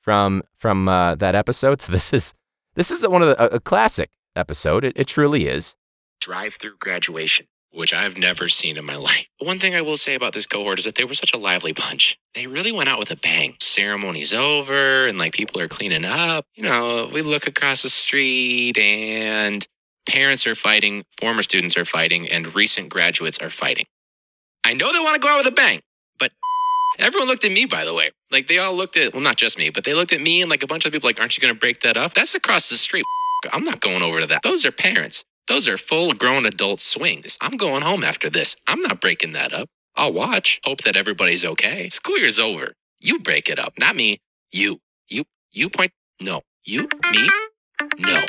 from 0.00 0.42
from 0.56 0.88
uh, 0.88 1.16
that 1.16 1.34
episode. 1.34 1.80
So 1.80 1.90
this 1.90 2.12
is 2.12 2.34
this 2.74 2.92
is 2.92 3.06
one 3.06 3.22
of 3.22 3.28
the 3.28 3.42
a, 3.42 3.56
a 3.56 3.60
classic 3.60 4.10
episode. 4.36 4.84
It, 4.84 4.92
it 4.94 5.08
truly 5.08 5.48
is. 5.48 5.74
drive 6.20 6.54
through 6.54 6.76
graduation, 6.78 7.46
which 7.72 7.94
I've 7.94 8.18
never 8.18 8.48
seen 8.48 8.76
in 8.76 8.84
my 8.84 8.96
life. 9.10 9.28
One 9.38 9.58
thing 9.58 9.74
I 9.74 9.82
will 9.82 9.96
say 9.96 10.14
about 10.14 10.32
this 10.32 10.46
cohort 10.46 10.78
is 10.78 10.84
that 10.84 10.94
they 10.94 11.04
were 11.04 11.14
such 11.14 11.34
a 11.34 11.38
lively 11.38 11.72
bunch. 11.72 12.18
They 12.34 12.46
really 12.46 12.72
went 12.72 12.88
out 12.88 12.98
with 12.98 13.10
a 13.10 13.16
bang. 13.16 13.56
Ceremony's 13.60 14.32
over 14.32 15.06
and 15.06 15.18
like 15.18 15.32
people 15.32 15.60
are 15.60 15.68
cleaning 15.68 16.04
up. 16.04 16.46
You 16.54 16.64
know, 16.64 17.10
we 17.12 17.22
look 17.22 17.46
across 17.46 17.82
the 17.82 17.88
street 17.88 18.78
and 18.78 19.66
parents 20.08 20.46
are 20.46 20.54
fighting, 20.54 21.04
former 21.18 21.42
students 21.42 21.76
are 21.76 21.84
fighting, 21.84 22.28
and 22.28 22.54
recent 22.54 22.88
graduates 22.88 23.38
are 23.38 23.50
fighting. 23.50 23.86
I 24.64 24.74
know 24.74 24.92
they 24.92 25.00
want 25.00 25.14
to 25.14 25.20
go 25.20 25.28
out 25.28 25.38
with 25.38 25.52
a 25.52 25.56
bang, 25.56 25.80
but 26.18 26.32
everyone 26.98 27.28
looked 27.28 27.44
at 27.44 27.52
me, 27.52 27.66
by 27.66 27.84
the 27.84 27.94
way. 27.94 28.10
Like 28.30 28.46
they 28.46 28.58
all 28.58 28.74
looked 28.74 28.96
at, 28.96 29.12
well, 29.12 29.22
not 29.22 29.36
just 29.36 29.58
me, 29.58 29.70
but 29.70 29.84
they 29.84 29.94
looked 29.94 30.12
at 30.12 30.20
me 30.20 30.40
and 30.40 30.50
like 30.50 30.62
a 30.62 30.66
bunch 30.66 30.84
of 30.84 30.92
people 30.92 31.08
like, 31.08 31.20
aren't 31.20 31.36
you 31.36 31.40
going 31.40 31.54
to 31.54 31.58
break 31.58 31.80
that 31.80 31.96
up? 31.96 32.14
That's 32.14 32.34
across 32.34 32.68
the 32.68 32.76
street. 32.76 33.04
I'm 33.52 33.64
not 33.64 33.80
going 33.80 34.02
over 34.02 34.20
to 34.20 34.26
that. 34.26 34.42
Those 34.42 34.64
are 34.64 34.72
parents. 34.72 35.24
Those 35.48 35.66
are 35.68 35.76
full 35.76 36.12
grown 36.12 36.46
adult 36.46 36.80
swings. 36.80 37.36
I'm 37.40 37.56
going 37.56 37.82
home 37.82 38.04
after 38.04 38.30
this. 38.30 38.56
I'm 38.66 38.80
not 38.80 39.00
breaking 39.00 39.32
that 39.32 39.52
up. 39.52 39.68
I'll 39.96 40.12
watch, 40.12 40.60
hope 40.64 40.82
that 40.82 40.96
everybody's 40.96 41.44
okay. 41.44 41.88
School 41.88 42.18
year's 42.18 42.38
over. 42.38 42.74
You 43.00 43.18
break 43.18 43.48
it 43.48 43.58
up, 43.58 43.74
not 43.78 43.96
me. 43.96 44.20
You. 44.52 44.80
You. 45.08 45.24
You 45.50 45.68
point. 45.68 45.92
No. 46.22 46.42
You. 46.64 46.88
Me. 47.10 47.28
No. 47.98 48.22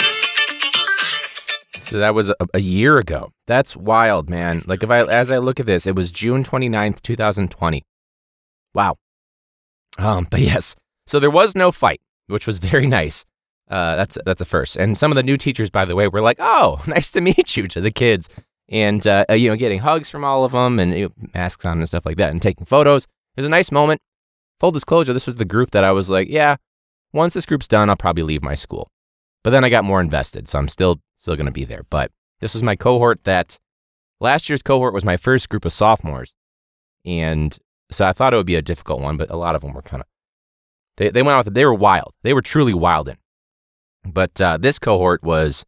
So 1.79 1.99
that 1.99 2.15
was 2.15 2.29
a, 2.29 2.35
a 2.53 2.59
year 2.59 2.97
ago. 2.97 3.31
That's 3.45 3.75
wild, 3.75 4.29
man. 4.29 4.63
Like 4.65 4.81
if 4.81 4.89
I 4.89 5.03
as 5.05 5.29
I 5.31 5.37
look 5.37 5.59
at 5.59 5.65
this, 5.65 5.85
it 5.85 5.95
was 5.95 6.11
June 6.11 6.43
29th, 6.43 7.01
2020. 7.01 7.83
Wow. 8.73 8.97
Um, 9.99 10.27
but 10.29 10.39
yes. 10.39 10.75
So 11.05 11.19
there 11.19 11.29
was 11.29 11.55
no 11.55 11.71
fight, 11.71 12.01
which 12.27 12.47
was 12.47 12.59
very 12.59 12.87
nice. 12.87 13.25
Uh, 13.69 13.95
that's 13.95 14.17
that's 14.25 14.41
a 14.41 14.45
first. 14.45 14.75
And 14.75 14.97
some 14.97 15.11
of 15.11 15.15
the 15.15 15.23
new 15.23 15.37
teachers, 15.37 15.69
by 15.69 15.85
the 15.85 15.95
way, 15.95 16.07
were 16.07 16.21
like, 16.21 16.37
"Oh, 16.39 16.81
nice 16.87 17.11
to 17.11 17.21
meet 17.21 17.55
you" 17.57 17.67
to 17.69 17.81
the 17.81 17.91
kids, 17.91 18.29
and 18.69 19.05
uh, 19.07 19.25
you 19.29 19.49
know, 19.49 19.55
getting 19.55 19.79
hugs 19.79 20.09
from 20.09 20.23
all 20.23 20.43
of 20.43 20.51
them 20.51 20.79
and 20.79 20.93
you 20.93 21.05
know, 21.05 21.27
masks 21.33 21.65
on 21.65 21.77
and 21.77 21.87
stuff 21.87 22.05
like 22.05 22.17
that, 22.17 22.31
and 22.31 22.41
taking 22.41 22.65
photos. 22.65 23.03
It 23.03 23.41
was 23.41 23.45
a 23.45 23.49
nice 23.49 23.71
moment. 23.71 24.01
Full 24.59 24.71
disclosure: 24.71 25.13
this 25.13 25.25
was 25.25 25.37
the 25.37 25.45
group 25.45 25.71
that 25.71 25.83
I 25.83 25.91
was 25.91 26.09
like, 26.09 26.27
"Yeah, 26.29 26.57
once 27.13 27.33
this 27.33 27.45
group's 27.45 27.67
done, 27.67 27.89
I'll 27.89 27.95
probably 27.95 28.23
leave 28.23 28.43
my 28.43 28.55
school." 28.55 28.89
But 29.43 29.49
then 29.51 29.63
I 29.63 29.69
got 29.69 29.83
more 29.83 30.01
invested, 30.01 30.47
so 30.47 30.59
I'm 30.59 30.67
still 30.67 30.99
still 31.17 31.35
going 31.35 31.47
to 31.47 31.51
be 31.51 31.65
there. 31.65 31.83
But 31.89 32.11
this 32.41 32.53
was 32.53 32.63
my 32.63 32.75
cohort 32.75 33.23
that 33.23 33.57
last 34.19 34.49
year's 34.49 34.61
cohort 34.61 34.93
was 34.93 35.05
my 35.05 35.17
first 35.17 35.49
group 35.49 35.65
of 35.65 35.73
sophomores, 35.73 36.33
and 37.05 37.57
so 37.91 38.05
I 38.05 38.13
thought 38.13 38.33
it 38.33 38.37
would 38.37 38.45
be 38.45 38.55
a 38.55 38.61
difficult 38.61 39.01
one. 39.01 39.17
But 39.17 39.31
a 39.31 39.37
lot 39.37 39.55
of 39.55 39.61
them 39.61 39.73
were 39.73 39.81
kind 39.81 40.01
of 40.01 40.07
they 40.97 41.09
they 41.09 41.23
went 41.23 41.47
out. 41.47 41.53
They 41.53 41.65
were 41.65 41.73
wild. 41.73 42.13
They 42.23 42.33
were 42.33 42.41
truly 42.41 42.73
wildin'. 42.73 43.17
But 44.05 44.39
uh, 44.41 44.57
this 44.57 44.79
cohort 44.79 45.23
was 45.23 45.65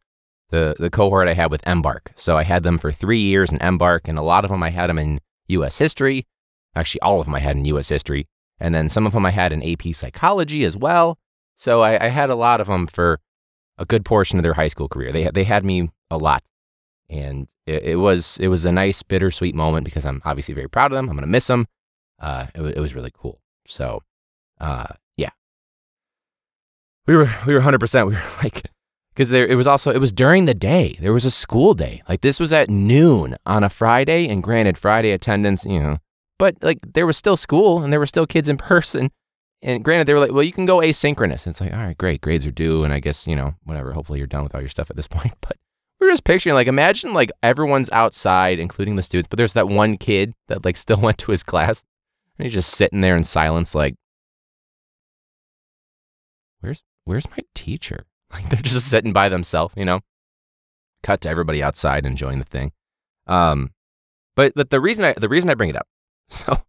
the 0.50 0.76
the 0.78 0.90
cohort 0.90 1.28
I 1.28 1.34
had 1.34 1.50
with 1.50 1.66
Embark. 1.66 2.12
So 2.16 2.36
I 2.36 2.44
had 2.44 2.62
them 2.62 2.78
for 2.78 2.92
three 2.92 3.20
years 3.20 3.50
in 3.50 3.60
Embark, 3.62 4.08
and 4.08 4.18
a 4.18 4.22
lot 4.22 4.44
of 4.44 4.50
them 4.50 4.62
I 4.62 4.70
had 4.70 4.88
them 4.88 4.98
in 4.98 5.20
U.S. 5.48 5.78
history. 5.78 6.26
Actually, 6.74 7.00
all 7.00 7.20
of 7.20 7.26
them 7.26 7.34
I 7.34 7.40
had 7.40 7.56
in 7.56 7.64
U.S. 7.66 7.88
history, 7.88 8.28
and 8.60 8.74
then 8.74 8.88
some 8.88 9.06
of 9.06 9.12
them 9.12 9.24
I 9.26 9.30
had 9.30 9.52
in 9.52 9.62
AP 9.62 9.94
psychology 9.94 10.64
as 10.64 10.76
well. 10.76 11.18
So 11.56 11.80
I, 11.82 12.06
I 12.06 12.08
had 12.08 12.28
a 12.30 12.34
lot 12.34 12.60
of 12.60 12.66
them 12.66 12.86
for 12.86 13.18
a 13.78 13.84
good 13.84 14.04
portion 14.04 14.38
of 14.38 14.42
their 14.42 14.54
high 14.54 14.68
school 14.68 14.88
career. 14.88 15.12
They 15.12 15.30
they 15.32 15.44
had 15.44 15.64
me 15.64 15.90
a 16.10 16.18
lot, 16.18 16.44
and 17.08 17.48
it, 17.66 17.82
it 17.82 17.96
was 17.96 18.38
it 18.38 18.48
was 18.48 18.64
a 18.64 18.72
nice 18.72 19.02
bittersweet 19.02 19.54
moment 19.54 19.84
because 19.84 20.04
I'm 20.04 20.20
obviously 20.24 20.54
very 20.54 20.68
proud 20.68 20.92
of 20.92 20.96
them. 20.96 21.08
I'm 21.08 21.16
gonna 21.16 21.26
miss 21.26 21.46
them. 21.46 21.66
Uh, 22.20 22.46
it, 22.54 22.62
it 22.62 22.80
was 22.80 22.94
really 22.94 23.12
cool. 23.12 23.40
So, 23.66 24.02
uh, 24.60 24.88
we 27.06 27.14
were 27.16 27.30
we 27.46 27.52
were 27.52 27.60
100. 27.60 27.78
percent 27.78 28.08
We 28.08 28.14
were 28.14 28.22
like 28.42 28.70
because 29.14 29.30
there 29.30 29.46
it 29.46 29.54
was 29.54 29.66
also 29.66 29.90
it 29.90 29.98
was 29.98 30.12
during 30.12 30.44
the 30.44 30.54
day. 30.54 30.96
There 31.00 31.12
was 31.12 31.24
a 31.24 31.30
school 31.30 31.74
day. 31.74 32.02
Like 32.08 32.20
this 32.20 32.38
was 32.38 32.52
at 32.52 32.68
noon 32.68 33.36
on 33.46 33.64
a 33.64 33.68
Friday, 33.68 34.28
and 34.28 34.42
granted, 34.42 34.76
Friday 34.76 35.10
attendance, 35.10 35.64
you 35.64 35.80
know, 35.80 35.98
but 36.38 36.56
like 36.62 36.78
there 36.94 37.06
was 37.06 37.16
still 37.16 37.36
school 37.36 37.82
and 37.82 37.92
there 37.92 38.00
were 38.00 38.06
still 38.06 38.26
kids 38.26 38.48
in 38.48 38.56
person. 38.58 39.10
And 39.62 39.82
granted, 39.82 40.06
they 40.06 40.12
were 40.12 40.20
like, 40.20 40.32
well, 40.32 40.42
you 40.42 40.52
can 40.52 40.66
go 40.66 40.78
asynchronous. 40.78 41.44
And 41.44 41.48
it's 41.48 41.60
like, 41.60 41.72
all 41.72 41.78
right, 41.78 41.96
great, 41.96 42.20
grades 42.20 42.46
are 42.46 42.50
due, 42.50 42.84
and 42.84 42.92
I 42.92 43.00
guess 43.00 43.26
you 43.26 43.34
know 43.34 43.54
whatever. 43.64 43.92
Hopefully, 43.92 44.18
you're 44.18 44.26
done 44.26 44.42
with 44.42 44.54
all 44.54 44.60
your 44.60 44.68
stuff 44.68 44.90
at 44.90 44.96
this 44.96 45.08
point. 45.08 45.34
But 45.40 45.56
we 45.98 46.06
we're 46.06 46.12
just 46.12 46.24
picturing 46.24 46.54
like 46.54 46.68
imagine 46.68 47.14
like 47.14 47.30
everyone's 47.42 47.90
outside, 47.90 48.58
including 48.58 48.96
the 48.96 49.02
students, 49.02 49.28
but 49.28 49.38
there's 49.38 49.54
that 49.54 49.68
one 49.68 49.96
kid 49.96 50.34
that 50.48 50.64
like 50.64 50.76
still 50.76 51.00
went 51.00 51.18
to 51.18 51.30
his 51.30 51.42
class, 51.42 51.84
and 52.38 52.44
he's 52.44 52.54
just 52.54 52.70
sitting 52.70 53.00
there 53.00 53.16
in 53.16 53.24
silence, 53.24 53.74
like, 53.74 53.94
where's 56.60 56.82
where's 57.06 57.28
my 57.30 57.38
teacher? 57.54 58.04
Like 58.32 58.50
they're 58.50 58.60
just 58.60 58.90
sitting 58.90 59.12
by 59.12 59.28
themselves, 59.28 59.72
you 59.76 59.84
know. 59.84 60.00
Cut 61.04 61.20
to 61.20 61.28
everybody 61.28 61.62
outside 61.62 62.04
enjoying 62.04 62.40
the 62.40 62.44
thing. 62.44 62.72
Um, 63.28 63.70
but 64.34 64.52
but 64.56 64.70
the 64.70 64.80
reason 64.80 65.04
I 65.04 65.14
the 65.14 65.28
reason 65.28 65.48
I 65.48 65.54
bring 65.54 65.70
it 65.70 65.76
up, 65.76 65.86
so 66.28 66.64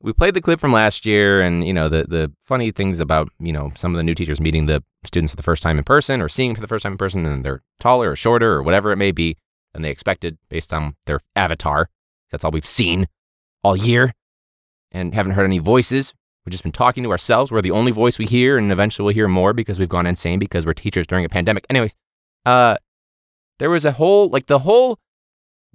we 0.00 0.12
played 0.12 0.34
the 0.34 0.42
clip 0.42 0.60
from 0.60 0.70
last 0.70 1.06
year, 1.06 1.40
and 1.40 1.66
you 1.66 1.72
know 1.72 1.88
the 1.88 2.04
the 2.04 2.32
funny 2.44 2.70
things 2.70 3.00
about 3.00 3.30
you 3.40 3.52
know 3.52 3.72
some 3.74 3.94
of 3.94 3.96
the 3.96 4.02
new 4.02 4.14
teachers 4.14 4.38
meeting 4.38 4.66
the 4.66 4.84
students 5.04 5.32
for 5.32 5.36
the 5.36 5.42
first 5.42 5.62
time 5.62 5.78
in 5.78 5.84
person 5.84 6.20
or 6.20 6.28
seeing 6.28 6.54
for 6.54 6.60
the 6.60 6.68
first 6.68 6.82
time 6.82 6.92
in 6.92 6.98
person, 6.98 7.24
and 7.24 7.42
they're 7.42 7.62
taller 7.80 8.10
or 8.10 8.16
shorter 8.16 8.52
or 8.52 8.62
whatever 8.62 8.92
it 8.92 8.96
may 8.96 9.10
be 9.10 9.36
than 9.72 9.82
they 9.82 9.90
expected 9.90 10.36
based 10.50 10.72
on 10.72 10.94
their 11.06 11.20
avatar. 11.34 11.88
That's 12.30 12.44
all 12.44 12.50
we've 12.50 12.66
seen 12.66 13.08
all 13.64 13.76
year, 13.76 14.12
and 14.92 15.14
haven't 15.14 15.32
heard 15.32 15.46
any 15.46 15.58
voices, 15.58 16.12
We've 16.48 16.52
just 16.52 16.62
been 16.62 16.72
talking 16.72 17.04
to 17.04 17.10
ourselves. 17.10 17.52
We're 17.52 17.60
the 17.60 17.72
only 17.72 17.92
voice 17.92 18.18
we 18.18 18.24
hear, 18.24 18.56
and 18.56 18.72
eventually 18.72 19.04
we'll 19.04 19.14
hear 19.14 19.28
more 19.28 19.52
because 19.52 19.78
we've 19.78 19.86
gone 19.86 20.06
insane 20.06 20.38
because 20.38 20.64
we're 20.64 20.72
teachers 20.72 21.06
during 21.06 21.26
a 21.26 21.28
pandemic. 21.28 21.66
Anyways, 21.68 21.94
uh, 22.46 22.78
there 23.58 23.68
was 23.68 23.84
a 23.84 23.92
whole, 23.92 24.30
like, 24.30 24.46
the 24.46 24.60
whole 24.60 24.98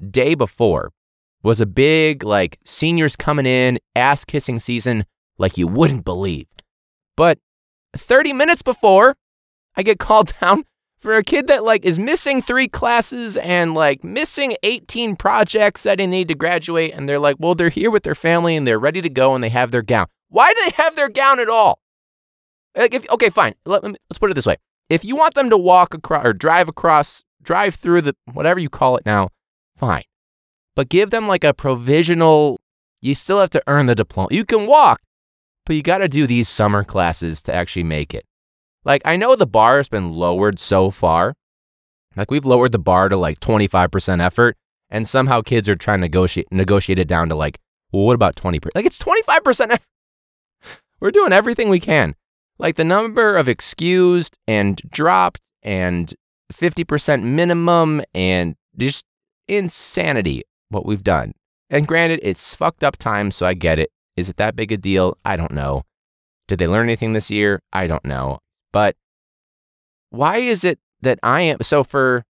day 0.10 0.34
before 0.34 0.92
was 1.44 1.62
a 1.62 1.68
big, 1.68 2.24
like, 2.24 2.58
seniors 2.66 3.16
coming 3.16 3.46
in, 3.46 3.78
ass 3.96 4.26
kissing 4.26 4.58
season 4.58 5.06
like 5.38 5.60
you 5.60 5.68
wouldn't 5.68 6.06
believe. 6.06 6.48
But 7.16 7.38
30 7.96 8.34
minutes 8.34 8.64
before, 8.64 9.16
I 9.76 9.84
get 9.84 10.00
called 10.00 10.34
down 10.42 10.66
for 10.98 11.16
a 11.18 11.24
kid 11.24 11.46
that 11.50 11.64
like 11.64 11.86
is 11.86 12.00
missing 12.00 12.42
three 12.42 12.68
classes 12.68 13.38
and 13.38 13.76
like 13.76 14.04
missing 14.04 14.56
18 14.64 15.18
projects 15.18 15.84
that 15.84 16.00
they 16.00 16.08
need 16.08 16.30
to 16.30 16.34
graduate 16.34 16.94
and 16.96 17.10
they're 17.10 17.20
like 17.20 17.36
well 17.40 17.56
they're 17.56 17.68
here 17.68 17.92
with 17.92 18.04
their 18.04 18.16
family 18.16 18.56
and 18.56 18.66
they're 18.66 18.80
ready 18.80 19.02
to 19.02 19.10
go 19.10 19.36
and 19.36 19.44
they 19.44 19.50
have 19.50 19.72
their 19.72 19.82
gown 19.82 20.08
why 20.34 20.54
do 20.54 20.62
they 20.66 20.84
have 20.84 20.96
their 20.96 21.10
gown 21.10 21.40
at 21.40 21.50
all 21.50 21.80
like 22.76 22.94
if 22.94 23.10
okay 23.10 23.30
fine 23.30 23.56
Let, 23.66 23.84
me, 23.84 23.96
let's 24.10 24.20
put 24.20 24.32
it 24.32 24.34
this 24.34 24.46
way 24.46 24.58
if 24.90 25.06
you 25.06 25.16
want 25.16 25.36
them 25.36 25.50
to 25.50 25.58
walk 25.58 25.94
across 25.94 26.26
or 26.26 26.34
drive 26.34 26.68
across 26.68 27.24
drive 27.42 27.76
through 27.76 28.02
the 28.02 28.16
whatever 28.32 28.60
you 28.60 28.70
call 28.70 28.98
it 28.98 29.06
now 29.06 29.30
fine 29.78 30.04
but 30.76 30.90
give 30.90 31.10
them 31.10 31.28
like 31.28 31.44
a 31.44 31.54
provisional 31.54 32.60
you 33.02 33.16
still 33.16 33.40
have 33.40 33.50
to 33.52 33.64
earn 33.68 33.86
the 33.86 33.96
diploma 33.96 34.30
you 34.32 34.46
can 34.46 34.68
walk 34.68 35.02
but 35.66 35.76
you 35.76 35.82
got 35.82 36.00
to 36.00 36.10
do 36.10 36.28
these 36.28 36.50
summer 36.50 36.84
classes 36.84 37.42
to 37.42 37.54
actually 37.54 37.84
make 37.84 38.14
it 38.14 38.26
like, 38.86 39.02
I 39.06 39.16
know 39.16 39.36
the 39.36 39.48
bar 39.48 39.78
has 39.78 39.88
been 39.88 40.12
lowered 40.12 40.60
so 40.60 40.92
far. 40.92 41.36
Like, 42.16 42.30
we've 42.30 42.46
lowered 42.46 42.72
the 42.72 42.80
bar 42.80 43.10
to 43.10 43.18
like 43.18 43.40
25% 43.40 44.22
effort, 44.22 44.58
and 44.90 45.08
somehow 45.08 45.42
kids 45.42 45.68
are 45.70 45.76
trying 45.76 46.00
to 46.00 46.06
negotiate, 46.06 46.48
negotiate 46.52 47.00
it 47.00 47.08
down 47.08 47.30
to 47.30 47.36
like, 47.36 47.60
well, 47.92 48.04
what 48.04 48.16
about 48.16 48.36
20%? 48.36 48.70
Like, 48.76 48.86
it's 48.86 49.00
25% 49.00 49.72
effort. 49.72 49.82
We're 51.04 51.12
doing 51.12 51.34
everything 51.34 51.68
we 51.68 51.82
can. 51.82 52.16
Like, 52.58 52.78
the 52.78 52.86
number 52.86 53.36
of 53.36 53.50
excused 53.50 54.38
and 54.48 54.78
dropped 54.90 55.42
and 55.62 56.14
50% 56.54 57.24
minimum 57.24 58.02
and 58.14 58.56
just 58.78 59.04
insanity 59.50 60.44
what 60.70 60.86
we've 60.86 61.04
done. 61.04 61.34
And 61.70 61.86
granted, 61.86 62.22
it's 62.24 62.56
fucked 62.56 62.86
up 62.86 62.96
time, 62.96 63.32
so 63.32 63.46
I 63.46 63.54
get 63.54 63.80
it. 63.80 63.92
Is 64.16 64.30
it 64.30 64.38
that 64.38 64.56
big 64.56 64.72
a 64.72 64.78
deal? 64.78 65.18
I 65.26 65.36
don't 65.36 65.52
know. 65.52 65.84
Did 66.48 66.60
they 66.60 66.68
learn 66.68 66.86
anything 66.86 67.12
this 67.12 67.30
year? 67.30 67.60
I 67.74 67.86
don't 67.86 68.06
know. 68.06 68.40
But 68.72 68.96
why 70.10 70.38
is 70.38 70.64
it 70.64 70.80
that 71.02 71.20
I 71.22 71.42
am 71.42 71.58
so 71.62 71.84
for 71.84 72.24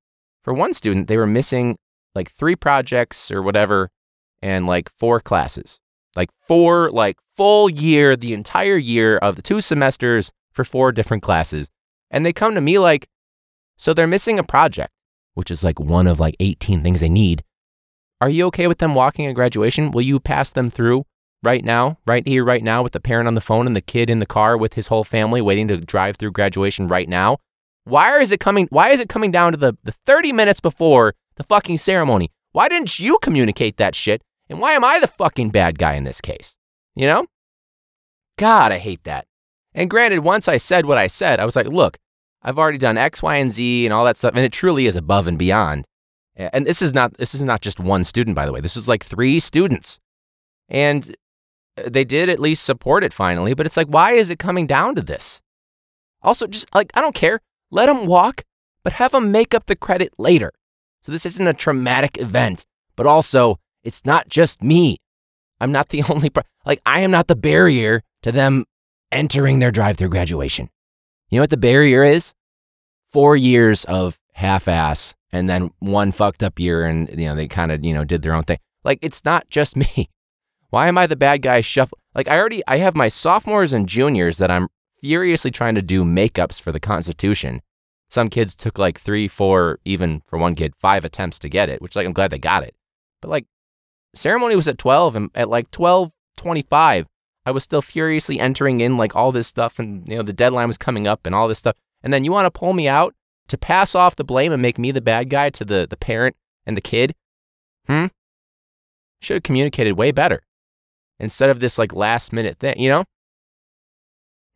for 0.44 0.52
one 0.52 0.74
student 0.74 1.08
they 1.08 1.18
were 1.18 1.28
missing 1.28 1.78
like 2.16 2.32
three 2.32 2.56
projects 2.56 3.30
or 3.30 3.44
whatever 3.44 3.92
and 4.42 4.66
like 4.66 4.90
four 4.98 5.20
classes. 5.20 5.80
Like 6.16 6.30
four 6.48 6.92
like 6.92 7.18
full 7.36 7.70
year 7.70 8.16
the 8.16 8.34
entire 8.34 8.78
year 8.78 9.18
of 9.18 9.36
the 9.36 9.42
two 9.42 9.62
semesters 9.62 10.32
for 10.52 10.64
four 10.64 10.92
different 10.92 11.24
classes. 11.24 11.70
And 12.12 12.26
they 12.26 12.34
come 12.34 12.56
to 12.56 12.62
me 12.62 12.78
like 12.78 13.08
so 13.78 13.94
they're 13.94 14.08
missing 14.08 14.38
a 14.38 14.44
project, 14.44 14.94
which 15.34 15.50
is 15.50 15.64
like 15.64 15.80
one 15.80 16.08
of 16.08 16.20
like 16.20 16.36
18 16.40 16.84
things 16.84 17.02
they 17.02 17.10
need. 17.10 17.44
Are 18.22 18.30
you 18.30 18.46
okay 18.48 18.68
with 18.68 18.78
them 18.78 18.94
walking 18.94 19.26
at 19.26 19.36
graduation? 19.36 19.92
Will 19.92 20.04
you 20.04 20.20
pass 20.20 20.52
them 20.52 20.70
through? 20.70 21.06
right 21.44 21.64
now, 21.64 21.98
right 22.08 22.28
here, 22.28 22.44
right 22.44 22.64
now, 22.64 22.82
with 22.82 22.94
the 22.94 23.00
parent 23.00 23.28
on 23.28 23.36
the 23.36 23.42
phone 23.42 23.68
and 23.68 23.76
the 23.76 23.82
kid 23.82 24.10
in 24.10 24.20
the 24.20 24.26
car 24.26 24.58
with 24.58 24.74
his 24.74 24.88
whole 24.88 25.04
family 25.04 25.42
waiting 25.42 25.68
to 25.68 25.78
drive 25.78 26.16
through 26.16 26.32
graduation 26.32 26.88
right 26.88 27.08
now? 27.08 27.38
Why 27.84 28.18
is 28.20 28.32
it 28.32 28.40
coming? 28.40 28.68
Why 28.72 28.90
is 28.90 29.02
it 29.02 29.10
coming 29.10 29.30
down 29.30 29.52
to 29.52 29.58
the, 29.58 29.78
the 29.84 29.92
30 30.06 30.32
minutes 30.32 30.62
before 30.62 31.14
the 31.36 31.44
fucking 31.44 31.78
ceremony? 31.78 32.32
Why 32.54 32.70
didn't 32.70 32.98
you 32.98 33.20
communicate 33.22 33.78
that 33.78 33.94
shit? 33.94 34.24
And 34.54 34.62
why 34.62 34.74
am 34.74 34.84
I 34.84 35.00
the 35.00 35.08
fucking 35.08 35.50
bad 35.50 35.80
guy 35.80 35.96
in 35.96 36.04
this 36.04 36.22
case? 36.22 36.56
You 36.96 37.08
know? 37.08 37.26
God, 38.38 38.72
I 38.72 38.78
hate 38.78 39.04
that. 39.04 39.26
And 39.74 39.90
granted, 39.90 40.20
once 40.20 40.48
I 40.48 40.58
said 40.58 40.86
what 40.86 41.00
I 41.00 41.08
said, 41.08 41.40
I 41.40 41.46
was 41.46 41.56
like, 41.56 41.66
look, 41.66 41.98
I've 42.44 42.60
already 42.60 42.78
done 42.78 42.96
X, 42.96 43.24
Y, 43.24 43.36
and 43.36 43.52
Z 43.52 43.84
and 43.84 43.92
all 43.92 44.06
that 44.06 44.16
stuff, 44.16 44.36
and 44.36 44.46
it 44.46 44.52
truly 44.52 44.86
is 44.86 44.96
above 44.96 45.26
and 45.26 45.40
beyond. 45.40 45.86
And 46.36 46.68
this 46.68 46.84
is 46.84 46.94
not 46.94 47.18
this 47.18 47.34
is 47.34 47.42
not 47.42 47.62
just 47.62 47.80
one 47.80 48.04
student, 48.04 48.36
by 48.36 48.46
the 48.46 48.52
way. 48.52 48.62
This 48.62 48.78
is 48.78 48.88
like 48.88 49.04
three 49.04 49.40
students. 49.40 50.00
And 50.70 51.16
uh, 51.76 51.90
they 51.90 52.04
did 52.04 52.30
at 52.30 52.40
least 52.40 52.64
support 52.64 53.04
it 53.04 53.12
finally, 53.12 53.56
but 53.56 53.66
it's 53.66 53.78
like, 53.78 53.88
why 53.88 54.12
is 54.12 54.30
it 54.30 54.38
coming 54.38 54.68
down 54.68 54.94
to 54.94 55.02
this? 55.02 55.42
Also, 56.22 56.46
just 56.46 56.68
like, 56.76 56.92
I 56.94 57.02
don't 57.02 57.16
care. 57.16 57.40
Let 57.72 57.88
them 57.88 58.06
walk, 58.06 58.44
but 58.84 58.94
have 58.94 59.14
them 59.14 59.32
make 59.32 59.56
up 59.56 59.66
the 59.66 59.76
credit 59.76 60.14
later. 60.20 60.52
So 61.02 61.12
this 61.12 61.26
isn't 61.26 61.48
a 61.48 61.56
traumatic 61.56 62.20
event, 62.20 62.66
but 62.96 63.08
also, 63.08 63.58
it's 63.84 64.06
not 64.06 64.28
just 64.30 64.62
me. 64.62 64.98
I'm 65.60 65.72
not 65.72 65.90
the 65.90 66.04
only, 66.10 66.30
pro- 66.30 66.44
like, 66.66 66.82
I 66.86 67.02
am 67.02 67.12
not 67.12 67.28
the 67.28 67.36
barrier 67.36 68.02
to 68.24 68.32
them 68.32 68.66
entering 69.12 69.60
their 69.60 69.72
drive 69.72 69.98
through 69.98 70.10
graduation. 70.10 70.70
You 71.30 71.38
know 71.38 71.44
what 71.44 71.50
the 71.50 71.58
barrier 71.58 72.04
is? 72.04 72.34
Four 73.12 73.36
years 73.36 73.86
of 73.86 74.18
half 74.34 74.68
ass 74.68 75.14
and 75.32 75.50
then 75.50 75.72
one 75.80 76.12
fucked 76.12 76.44
up 76.44 76.60
year 76.60 76.86
and, 76.86 77.10
you 77.10 77.26
know, 77.26 77.36
they 77.36 77.48
kind 77.48 77.72
of, 77.72 77.84
you 77.84 77.94
know, 77.94 78.04
did 78.04 78.22
their 78.22 78.34
own 78.34 78.44
thing. 78.44 78.60
Like, 78.84 79.00
it's 79.02 79.24
not 79.24 79.50
just 79.50 79.76
me. 79.78 80.10
Why 80.70 80.88
am 80.88 80.98
I 80.98 81.06
the 81.06 81.16
bad 81.16 81.44
guy 81.44 81.62
shuffle? 81.62 82.00
Like 82.16 82.28
I 82.28 82.38
already 82.38 82.64
I 82.68 82.78
have 82.78 82.96
my 82.96 83.08
sophomores 83.08 83.74
and 83.74 83.88
juniors 83.88 84.38
that 84.38 84.52
I'm 84.52 84.70
furiously 85.02 85.52
trying 85.52 85.76
to 85.76 85.82
do 85.82 86.04
makeups 86.04 86.62
for 86.62 86.72
the 86.72 86.80
Constitution. 86.80 87.62
Some 88.10 88.30
kids 88.30 88.56
took 88.56 88.78
like 88.78 89.00
three, 89.00 89.28
four, 89.28 89.80
even 89.86 90.22
for 90.26 90.38
one 90.38 90.56
kid, 90.56 90.74
five 90.76 91.04
attempts 91.04 91.40
to 91.40 91.50
get 91.50 91.70
it, 91.70 91.82
which 91.82 91.96
like 91.96 92.06
I'm 92.06 92.14
glad 92.14 92.32
they 92.32 92.40
got 92.40 92.64
it. 92.64 92.76
But 93.22 93.30
like 93.30 93.46
ceremony 94.14 94.56
was 94.56 94.68
at 94.68 94.78
12 94.78 95.16
and 95.16 95.30
at 95.36 95.50
like 95.50 95.72
12:25 95.72 97.06
I 97.46 97.52
was 97.52 97.64
still 97.64 97.82
furiously 97.82 98.40
entering 98.40 98.80
in 98.80 98.98
like 98.98 99.16
all 99.16 99.32
this 99.32 99.48
stuff 99.48 99.80
and 99.80 100.08
you 100.08 100.16
know 100.16 100.24
the 100.24 100.34
deadline 100.34 100.68
was 100.68 100.78
coming 100.78 101.08
up 101.08 101.26
and 101.26 101.36
all 101.36 101.48
this 101.48 101.60
stuff. 101.60 101.76
And 102.02 102.14
then 102.14 102.24
you 102.24 102.32
want 102.32 102.46
to 102.46 102.60
pull 102.60 102.74
me 102.74 102.88
out 102.88 103.16
to 103.48 103.58
pass 103.58 103.96
off 103.96 104.16
the 104.16 104.24
blame 104.24 104.52
and 104.52 104.62
make 104.62 104.78
me 104.78 104.92
the 104.92 105.02
bad 105.02 105.30
guy 105.30 105.50
to 105.52 105.66
the 105.66 105.88
the 105.90 105.98
parent 105.98 106.36
and 106.66 106.78
the 106.78 106.82
kid? 106.82 107.14
Hmm? 107.88 108.08
Should 109.22 109.36
have 109.36 109.44
communicated 109.44 109.94
way 109.94 110.12
better 110.12 110.42
instead 111.20 111.50
of 111.50 111.60
this 111.60 111.78
like 111.78 111.94
last 111.94 112.34
minute 112.34 112.60
thing, 112.60 112.80
you 112.80 112.90
know? 112.90 113.06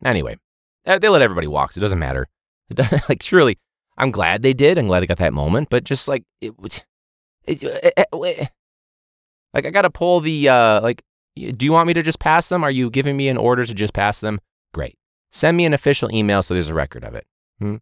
Anyway, 0.04 0.36
uh, 0.86 0.98
they 0.98 1.08
let 1.08 1.22
everybody 1.22 1.46
walk, 1.46 1.72
so 1.72 1.78
it 1.78 1.82
doesn't 1.82 1.98
matter. 1.98 2.28
like, 3.08 3.20
truly, 3.20 3.58
I'm 3.96 4.10
glad 4.10 4.42
they 4.42 4.52
did. 4.52 4.78
I'm 4.78 4.86
glad 4.86 5.00
they 5.00 5.06
got 5.06 5.18
that 5.18 5.32
moment, 5.32 5.68
but 5.70 5.84
just 5.84 6.06
like, 6.06 6.24
it 6.40 6.58
was. 6.58 6.82
It, 7.44 7.62
it, 7.62 7.94
it, 8.12 8.50
like, 9.58 9.66
I 9.66 9.70
got 9.70 9.82
to 9.82 9.90
pull 9.90 10.20
the, 10.20 10.48
uh, 10.48 10.80
like, 10.80 11.02
do 11.34 11.66
you 11.66 11.72
want 11.72 11.88
me 11.88 11.94
to 11.94 12.02
just 12.02 12.20
pass 12.20 12.48
them? 12.48 12.62
Are 12.62 12.70
you 12.70 12.90
giving 12.90 13.16
me 13.16 13.28
an 13.28 13.36
order 13.36 13.64
to 13.64 13.74
just 13.74 13.92
pass 13.92 14.20
them? 14.20 14.40
Great. 14.72 14.96
Send 15.32 15.56
me 15.56 15.64
an 15.64 15.74
official 15.74 16.12
email 16.14 16.42
so 16.42 16.54
there's 16.54 16.68
a 16.68 16.74
record 16.74 17.02
of 17.02 17.14
it. 17.14 17.26
Hmm? 17.58 17.76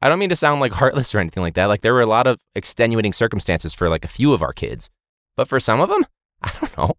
I 0.00 0.08
don't 0.08 0.20
mean 0.20 0.28
to 0.28 0.36
sound 0.36 0.60
like 0.60 0.72
heartless 0.80 1.12
or 1.14 1.18
anything 1.18 1.42
like 1.42 1.54
that. 1.54 1.66
Like, 1.66 1.80
there 1.80 1.92
were 1.92 2.02
a 2.02 2.06
lot 2.06 2.28
of 2.28 2.38
extenuating 2.54 3.12
circumstances 3.12 3.74
for 3.74 3.88
like 3.88 4.04
a 4.04 4.08
few 4.08 4.32
of 4.32 4.42
our 4.42 4.52
kids, 4.52 4.90
but 5.36 5.48
for 5.48 5.58
some 5.58 5.80
of 5.80 5.88
them, 5.88 6.06
I 6.42 6.52
don't 6.60 6.76
know. 6.78 6.94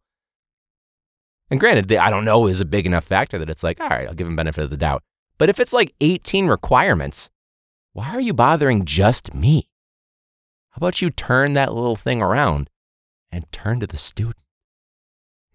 And 1.50 1.60
granted, 1.60 1.88
the 1.88 1.98
I 1.98 2.10
don't 2.10 2.26
know 2.26 2.48
is 2.48 2.60
a 2.60 2.66
big 2.66 2.86
enough 2.86 3.06
factor 3.06 3.38
that 3.38 3.50
it's 3.50 3.64
like, 3.64 3.80
all 3.80 3.88
right, 3.88 4.08
I'll 4.08 4.16
give 4.16 4.28
them 4.28 4.36
benefit 4.36 4.66
of 4.66 4.70
the 4.70 4.78
doubt. 4.78 5.04
But 5.38 5.50
if 5.50 5.60
it's 5.60 5.74
like 5.74 5.94
18 6.02 6.48
requirements, 6.48 7.30
why 7.94 8.10
are 8.10 8.22
you 8.22 8.34
bothering 8.34 8.84
just 8.84 9.34
me? 9.34 9.70
How 10.72 10.80
about 10.80 11.02
you 11.02 11.10
turn 11.10 11.54
that 11.54 11.74
little 11.74 11.96
thing 11.96 12.22
around 12.22 12.70
and 13.32 13.52
turn 13.52 13.80
to 13.80 13.88
the 13.88 13.98
student? 13.98 14.44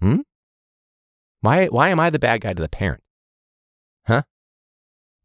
Hmm? 0.01 0.21
Why, 1.41 1.67
why 1.67 1.89
am 1.89 2.01
I 2.01 2.11
the 2.11 2.19
bad 2.19 2.43
guy 2.43 2.53
to 2.53 2.63
the 2.63 2.69
parent? 2.69 3.03
Huh? 4.07 4.23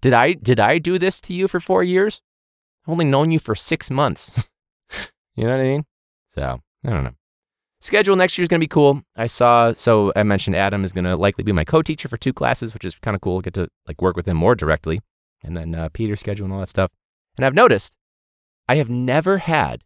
Did 0.02 0.14
I, 0.14 0.34
did 0.34 0.60
I 0.60 0.78
do 0.78 0.98
this 0.98 1.20
to 1.22 1.34
you 1.34 1.48
for 1.48 1.60
four 1.60 1.84
years? 1.84 2.22
I've 2.86 2.92
only 2.92 3.06
known 3.06 3.32
you 3.32 3.40
for 3.40 3.56
six 3.56 3.90
months. 3.90 4.48
you 5.36 5.46
know 5.46 5.52
what 5.52 5.62
I 5.62 5.64
mean? 5.64 5.86
So, 6.28 6.62
I 6.86 6.90
don't 6.90 7.04
know. 7.04 7.16
Schedule 7.82 8.16
next 8.16 8.38
year 8.38 8.44
is 8.44 8.48
going 8.48 8.60
to 8.60 8.64
be 8.64 8.68
cool. 8.68 9.04
I 9.16 9.28
saw, 9.28 9.74
so 9.74 10.12
I 10.16 10.24
mentioned 10.24 10.56
Adam 10.56 10.84
is 10.84 10.92
going 10.92 11.04
to 11.06 11.16
likely 11.16 11.44
be 11.44 11.52
my 11.52 11.64
co-teacher 11.64 12.08
for 12.08 12.18
two 12.18 12.34
classes, 12.34 12.74
which 12.74 12.86
is 12.86 12.96
kind 12.96 13.14
of 13.14 13.22
cool. 13.22 13.42
Get 13.42 13.54
to 13.56 13.68
like 13.88 14.02
work 14.02 14.16
with 14.16 14.28
him 14.28 14.38
more 14.38 14.56
directly, 14.56 15.02
and 15.44 15.56
then 15.56 15.76
uh, 15.76 15.90
Peter's 15.94 16.20
schedule 16.20 16.46
and 16.46 16.54
all 16.54 16.62
that 16.62 16.70
stuff. 16.70 16.92
And 17.38 17.46
I've 17.46 17.54
noticed 17.54 17.96
I 18.68 18.78
have 18.78 18.90
never 18.90 19.38
had 19.40 19.84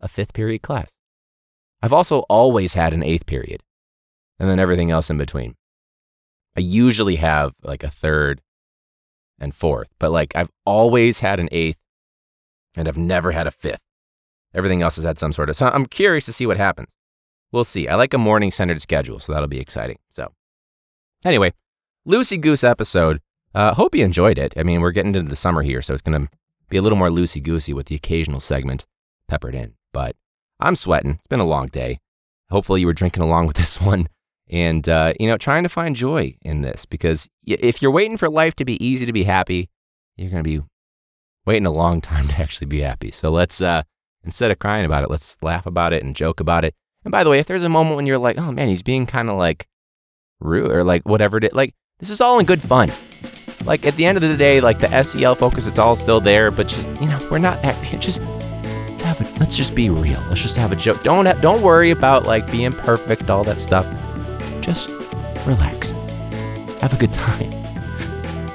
a 0.00 0.08
fifth 0.08 0.32
period 0.32 0.62
class. 0.62 0.96
I've 1.82 1.92
also 1.92 2.20
always 2.20 2.74
had 2.74 2.94
an 2.94 3.02
eighth 3.02 3.26
period, 3.26 3.62
and 4.38 4.48
then 4.48 4.60
everything 4.60 4.90
else 4.90 5.10
in 5.10 5.18
between. 5.18 5.56
I 6.56 6.60
usually 6.60 7.16
have 7.16 7.54
like 7.62 7.82
a 7.82 7.90
third 7.90 8.40
and 9.38 9.54
fourth, 9.54 9.88
but 9.98 10.12
like 10.12 10.36
I've 10.36 10.50
always 10.64 11.20
had 11.20 11.40
an 11.40 11.48
eighth, 11.50 11.78
and 12.76 12.88
I've 12.88 12.98
never 12.98 13.32
had 13.32 13.46
a 13.46 13.50
fifth. 13.50 13.82
Everything 14.54 14.82
else 14.82 14.96
has 14.96 15.04
had 15.04 15.18
some 15.18 15.32
sort 15.32 15.48
of. 15.48 15.56
So 15.56 15.68
I'm 15.68 15.86
curious 15.86 16.26
to 16.26 16.32
see 16.32 16.46
what 16.46 16.56
happens. 16.58 16.94
We'll 17.50 17.64
see. 17.64 17.88
I 17.88 17.96
like 17.96 18.14
a 18.14 18.18
morning 18.18 18.50
centered 18.50 18.80
schedule, 18.80 19.18
so 19.18 19.32
that'll 19.32 19.48
be 19.48 19.60
exciting. 19.60 19.98
So, 20.10 20.32
anyway, 21.24 21.52
loosey 22.08 22.40
goose 22.40 22.64
episode. 22.64 23.20
Uh, 23.54 23.74
hope 23.74 23.94
you 23.94 24.04
enjoyed 24.04 24.38
it. 24.38 24.54
I 24.56 24.62
mean, 24.62 24.80
we're 24.80 24.92
getting 24.92 25.14
into 25.14 25.28
the 25.28 25.36
summer 25.36 25.62
here, 25.62 25.82
so 25.82 25.92
it's 25.92 26.02
going 26.02 26.26
to 26.26 26.32
be 26.70 26.78
a 26.78 26.82
little 26.82 26.96
more 26.96 27.08
loosey 27.08 27.42
goosey 27.42 27.74
with 27.74 27.86
the 27.86 27.94
occasional 27.94 28.40
segment 28.40 28.86
peppered 29.28 29.54
in. 29.54 29.74
But 29.92 30.16
I'm 30.62 30.76
sweating. 30.76 31.12
It's 31.12 31.26
been 31.28 31.40
a 31.40 31.44
long 31.44 31.66
day. 31.66 31.98
Hopefully, 32.50 32.80
you 32.80 32.86
were 32.86 32.92
drinking 32.92 33.22
along 33.22 33.46
with 33.46 33.56
this 33.56 33.80
one. 33.92 34.08
and 34.48 34.88
uh, 34.88 35.12
you 35.18 35.26
know, 35.26 35.36
trying 35.36 35.62
to 35.62 35.68
find 35.68 35.96
joy 35.96 36.36
in 36.42 36.62
this 36.62 36.84
because 36.86 37.28
if 37.46 37.82
you're 37.82 37.90
waiting 37.90 38.16
for 38.16 38.28
life 38.28 38.54
to 38.56 38.64
be 38.64 38.82
easy 38.84 39.06
to 39.06 39.12
be 39.12 39.24
happy, 39.24 39.68
you're 40.16 40.30
gonna 40.30 40.42
be 40.42 40.60
waiting 41.46 41.66
a 41.66 41.72
long 41.72 42.00
time 42.10 42.28
to 42.28 42.38
actually 42.40 42.66
be 42.66 42.80
happy. 42.80 43.10
So 43.10 43.30
let's 43.30 43.60
uh, 43.60 43.82
instead 44.24 44.50
of 44.50 44.58
crying 44.58 44.84
about 44.84 45.04
it, 45.04 45.10
let's 45.10 45.36
laugh 45.42 45.66
about 45.66 45.92
it 45.92 46.02
and 46.04 46.14
joke 46.14 46.40
about 46.40 46.64
it. 46.64 46.74
And 47.04 47.10
by 47.10 47.24
the 47.24 47.30
way, 47.30 47.38
if 47.38 47.46
there's 47.46 47.64
a 47.64 47.68
moment 47.68 47.96
when 47.96 48.06
you're 48.06 48.18
like, 48.18 48.38
oh 48.38 48.52
man, 48.52 48.68
he's 48.68 48.82
being 48.82 49.06
kind 49.06 49.28
of 49.28 49.36
like 49.38 49.66
rude 50.40 50.70
or 50.70 50.84
like 50.84 51.08
whatever 51.08 51.38
it 51.38 51.44
is, 51.44 51.52
like 51.52 51.74
this 51.98 52.10
is 52.10 52.20
all 52.20 52.38
in 52.38 52.46
good 52.46 52.62
fun. 52.62 52.92
Like 53.64 53.86
at 53.86 53.94
the 53.94 54.04
end 54.06 54.18
of 54.18 54.22
the 54.22 54.36
day, 54.36 54.60
like 54.60 54.80
the 54.80 55.02
SEL 55.02 55.34
focus, 55.36 55.66
it's 55.66 55.78
all 55.78 55.94
still 55.96 56.20
there, 56.20 56.50
but 56.50 56.68
just 56.68 56.86
you 57.00 57.06
know, 57.06 57.28
we're 57.30 57.38
not 57.38 57.64
act- 57.64 58.00
just 58.00 58.20
let's 59.22 59.38
let's 59.38 59.56
just 59.56 59.74
be 59.74 59.90
real. 59.90 60.20
Let's 60.28 60.42
just 60.42 60.56
have 60.56 60.72
a 60.72 60.76
joke. 60.76 61.02
Don't 61.02 61.26
ha- 61.26 61.34
don't 61.40 61.62
worry 61.62 61.90
about 61.90 62.26
like 62.26 62.50
being 62.50 62.72
perfect, 62.72 63.30
all 63.30 63.44
that 63.44 63.60
stuff. 63.60 63.86
Just 64.60 64.88
relax. 65.46 65.92
Have 66.80 66.92
a 66.92 66.96
good 66.96 67.12
time. 67.12 67.50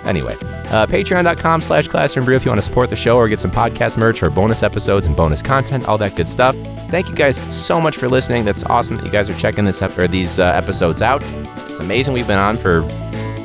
Anyway, 0.08 0.36
uh, 0.70 0.86
patreon.com 0.86 1.60
slash 1.60 1.90
classroom 1.90 2.24
brew 2.24 2.34
if 2.34 2.46
you 2.46 2.50
want 2.50 2.60
to 2.62 2.66
support 2.66 2.90
the 2.90 2.96
show 2.96 3.18
or 3.18 3.28
get 3.28 3.42
some 3.42 3.52
podcast 3.52 3.98
merch 3.98 4.24
or 4.24 4.30
bonus 4.30 4.64
episodes 4.64 5.06
and 5.06 5.14
bonus 5.18 5.42
content, 5.42 5.86
all 5.86 5.98
that 5.98 6.16
good 6.16 6.30
stuff. 6.30 6.56
Thank 6.90 7.10
you 7.10 7.14
guys 7.14 7.36
so 7.54 7.82
much 7.82 7.98
for 7.98 8.08
listening. 8.08 8.46
That's 8.46 8.64
awesome 8.64 8.96
that 8.96 9.06
you 9.06 9.12
guys 9.12 9.30
are 9.30 9.38
checking 9.38 9.66
this 9.66 9.82
ep- 9.82 9.98
or 9.98 10.08
these 10.08 10.40
uh, 10.40 10.46
episodes 10.46 11.02
out. 11.02 11.22
It's 11.26 11.80
amazing 11.80 12.14
we've 12.14 12.26
been 12.26 12.40
on 12.40 12.56
for 12.56 12.88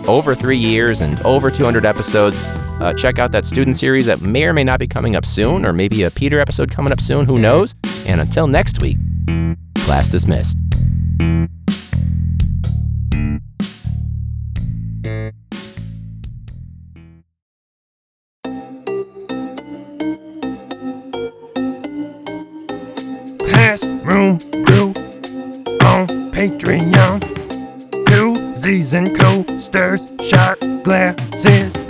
over 0.07 0.37
three 0.37 0.57
years 0.57 1.01
and 1.01 1.21
over 1.23 1.51
200 1.51 1.85
episodes. 1.85 2.41
Uh, 2.83 2.93
check 2.93 3.21
out 3.21 3.31
that 3.31 3.47
student 3.47 3.77
series 3.77 4.07
that 4.07 4.23
may 4.23 4.43
or 4.45 4.53
may 4.53 4.65
not 4.65 4.81
be 4.81 4.89
coming 4.89 5.15
up 5.15 5.25
soon, 5.25 5.65
or 5.65 5.73
maybe 5.73 6.03
a 6.03 6.11
Peter 6.11 6.41
episode 6.41 6.69
coming 6.69 6.93
up 6.93 7.01
soon. 7.01 7.27
Who 7.27 7.39
knows? 7.39 7.77
And 8.09 8.21
until 8.21 8.49
next 8.49 8.83
week, 8.83 8.97
class 9.77 10.09
dismissed. 10.09 10.59
Classroom 23.39 24.39
Brew 24.65 24.89
on 25.83 26.09
Patreon. 26.33 27.21
Koozies 28.07 28.95
and 28.95 29.17
coasters, 29.17 30.13
shot 30.29 30.59
glasses, 30.83 31.82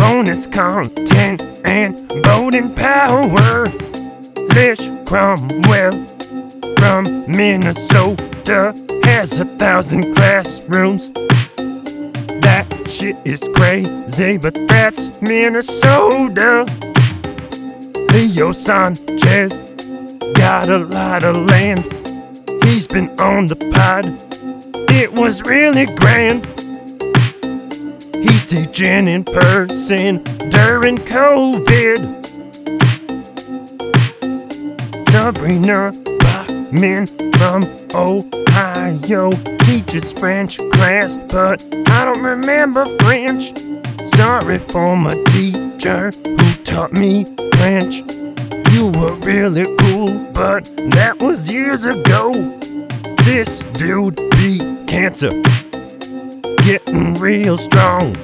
bonus 0.00 0.46
content 0.46 1.42
and 1.64 2.10
voting 2.24 2.74
power. 2.74 3.66
Lish 4.54 4.88
Cromwell 5.04 5.92
from 6.78 7.04
Minnesota 7.28 8.74
has 9.04 9.38
a 9.38 9.44
thousand 9.44 10.14
classrooms. 10.14 11.10
That 12.40 12.66
shit 12.88 13.16
is 13.26 13.40
crazy, 13.54 14.38
but 14.38 14.54
that's 14.68 15.20
Minnesota. 15.20 16.64
Leo 18.10 18.52
Sanchez 18.52 19.52
got 20.34 20.70
a 20.70 20.78
lot 20.78 21.24
of 21.24 21.36
land. 21.36 21.84
He's 22.64 22.86
been 22.86 23.10
on 23.20 23.48
the 23.48 23.56
pod. 23.74 24.06
It 24.90 25.12
was 25.12 25.42
really 25.42 25.84
grand. 25.96 26.59
Teaching 28.50 29.06
in 29.06 29.22
person 29.22 30.24
during 30.50 30.98
COVID. 30.98 32.26
Sabrina 35.08 35.92
Bachman 36.18 37.06
from 37.34 37.62
Ohio 37.94 39.30
teaches 39.60 40.10
French 40.10 40.58
class, 40.72 41.16
but 41.28 41.64
I 41.90 42.04
don't 42.04 42.24
remember 42.24 42.84
French. 42.98 43.56
Sorry 44.16 44.58
for 44.58 44.96
my 44.96 45.14
teacher 45.28 46.10
who 46.10 46.64
taught 46.64 46.92
me 46.92 47.26
French. 47.52 48.02
You 48.72 48.86
were 48.86 49.14
really 49.20 49.76
cool, 49.78 50.18
but 50.32 50.64
that 50.90 51.16
was 51.20 51.52
years 51.52 51.86
ago. 51.86 52.32
This 53.22 53.60
dude 53.74 54.16
beat 54.32 54.88
cancer, 54.88 55.30
getting 56.64 57.14
real 57.14 57.56
strong. 57.56 58.16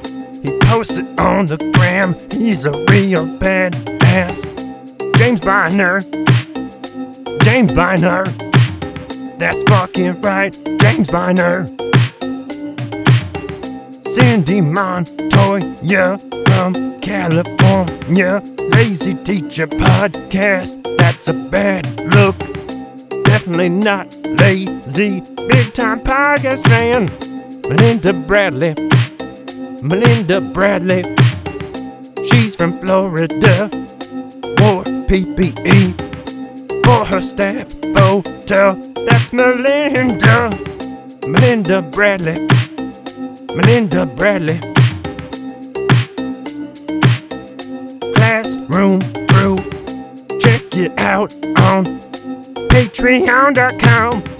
He 0.46 0.56
posts 0.60 0.98
it 0.98 1.18
on 1.18 1.46
the 1.46 1.56
gram, 1.74 2.14
he's 2.30 2.66
a 2.66 2.70
real 2.88 3.26
badass. 3.26 4.44
James 5.16 5.40
Biner, 5.40 6.00
James 7.42 7.72
Biner, 7.72 8.24
that's 9.38 9.64
fucking 9.64 10.20
right, 10.20 10.52
James 10.80 11.08
Biner. 11.08 11.66
Cindy 14.06 14.60
Montoya 14.60 16.16
from 16.46 17.00
California. 17.00 18.40
Lazy 18.70 19.14
Teacher 19.14 19.66
Podcast, 19.66 20.80
that's 20.96 21.26
a 21.26 21.34
bad 21.34 21.88
look. 22.14 22.38
Definitely 23.24 23.70
not 23.70 24.16
lazy. 24.24 25.22
Big 25.48 25.74
time 25.74 26.04
podcast 26.04 26.68
fan. 26.68 27.06
Melinda 27.68 28.12
Bradley. 28.12 28.95
Melinda 29.82 30.40
Bradley. 30.40 31.02
She's 32.28 32.54
from 32.54 32.78
Florida. 32.80 33.68
Wore 34.58 34.84
PPE 35.08 35.94
for 36.84 37.04
her 37.04 37.20
staff 37.20 37.72
photo. 37.94 38.74
That's 39.06 39.32
Melinda. 39.32 40.50
Melinda 41.26 41.82
Bradley. 41.82 42.46
Melinda 43.54 44.06
Bradley. 44.06 44.60
Classroom 48.14 49.00
Brew. 49.28 49.56
Check 50.40 50.76
it 50.76 50.98
out 50.98 51.34
on 51.58 51.84
patreon.com 52.70 54.35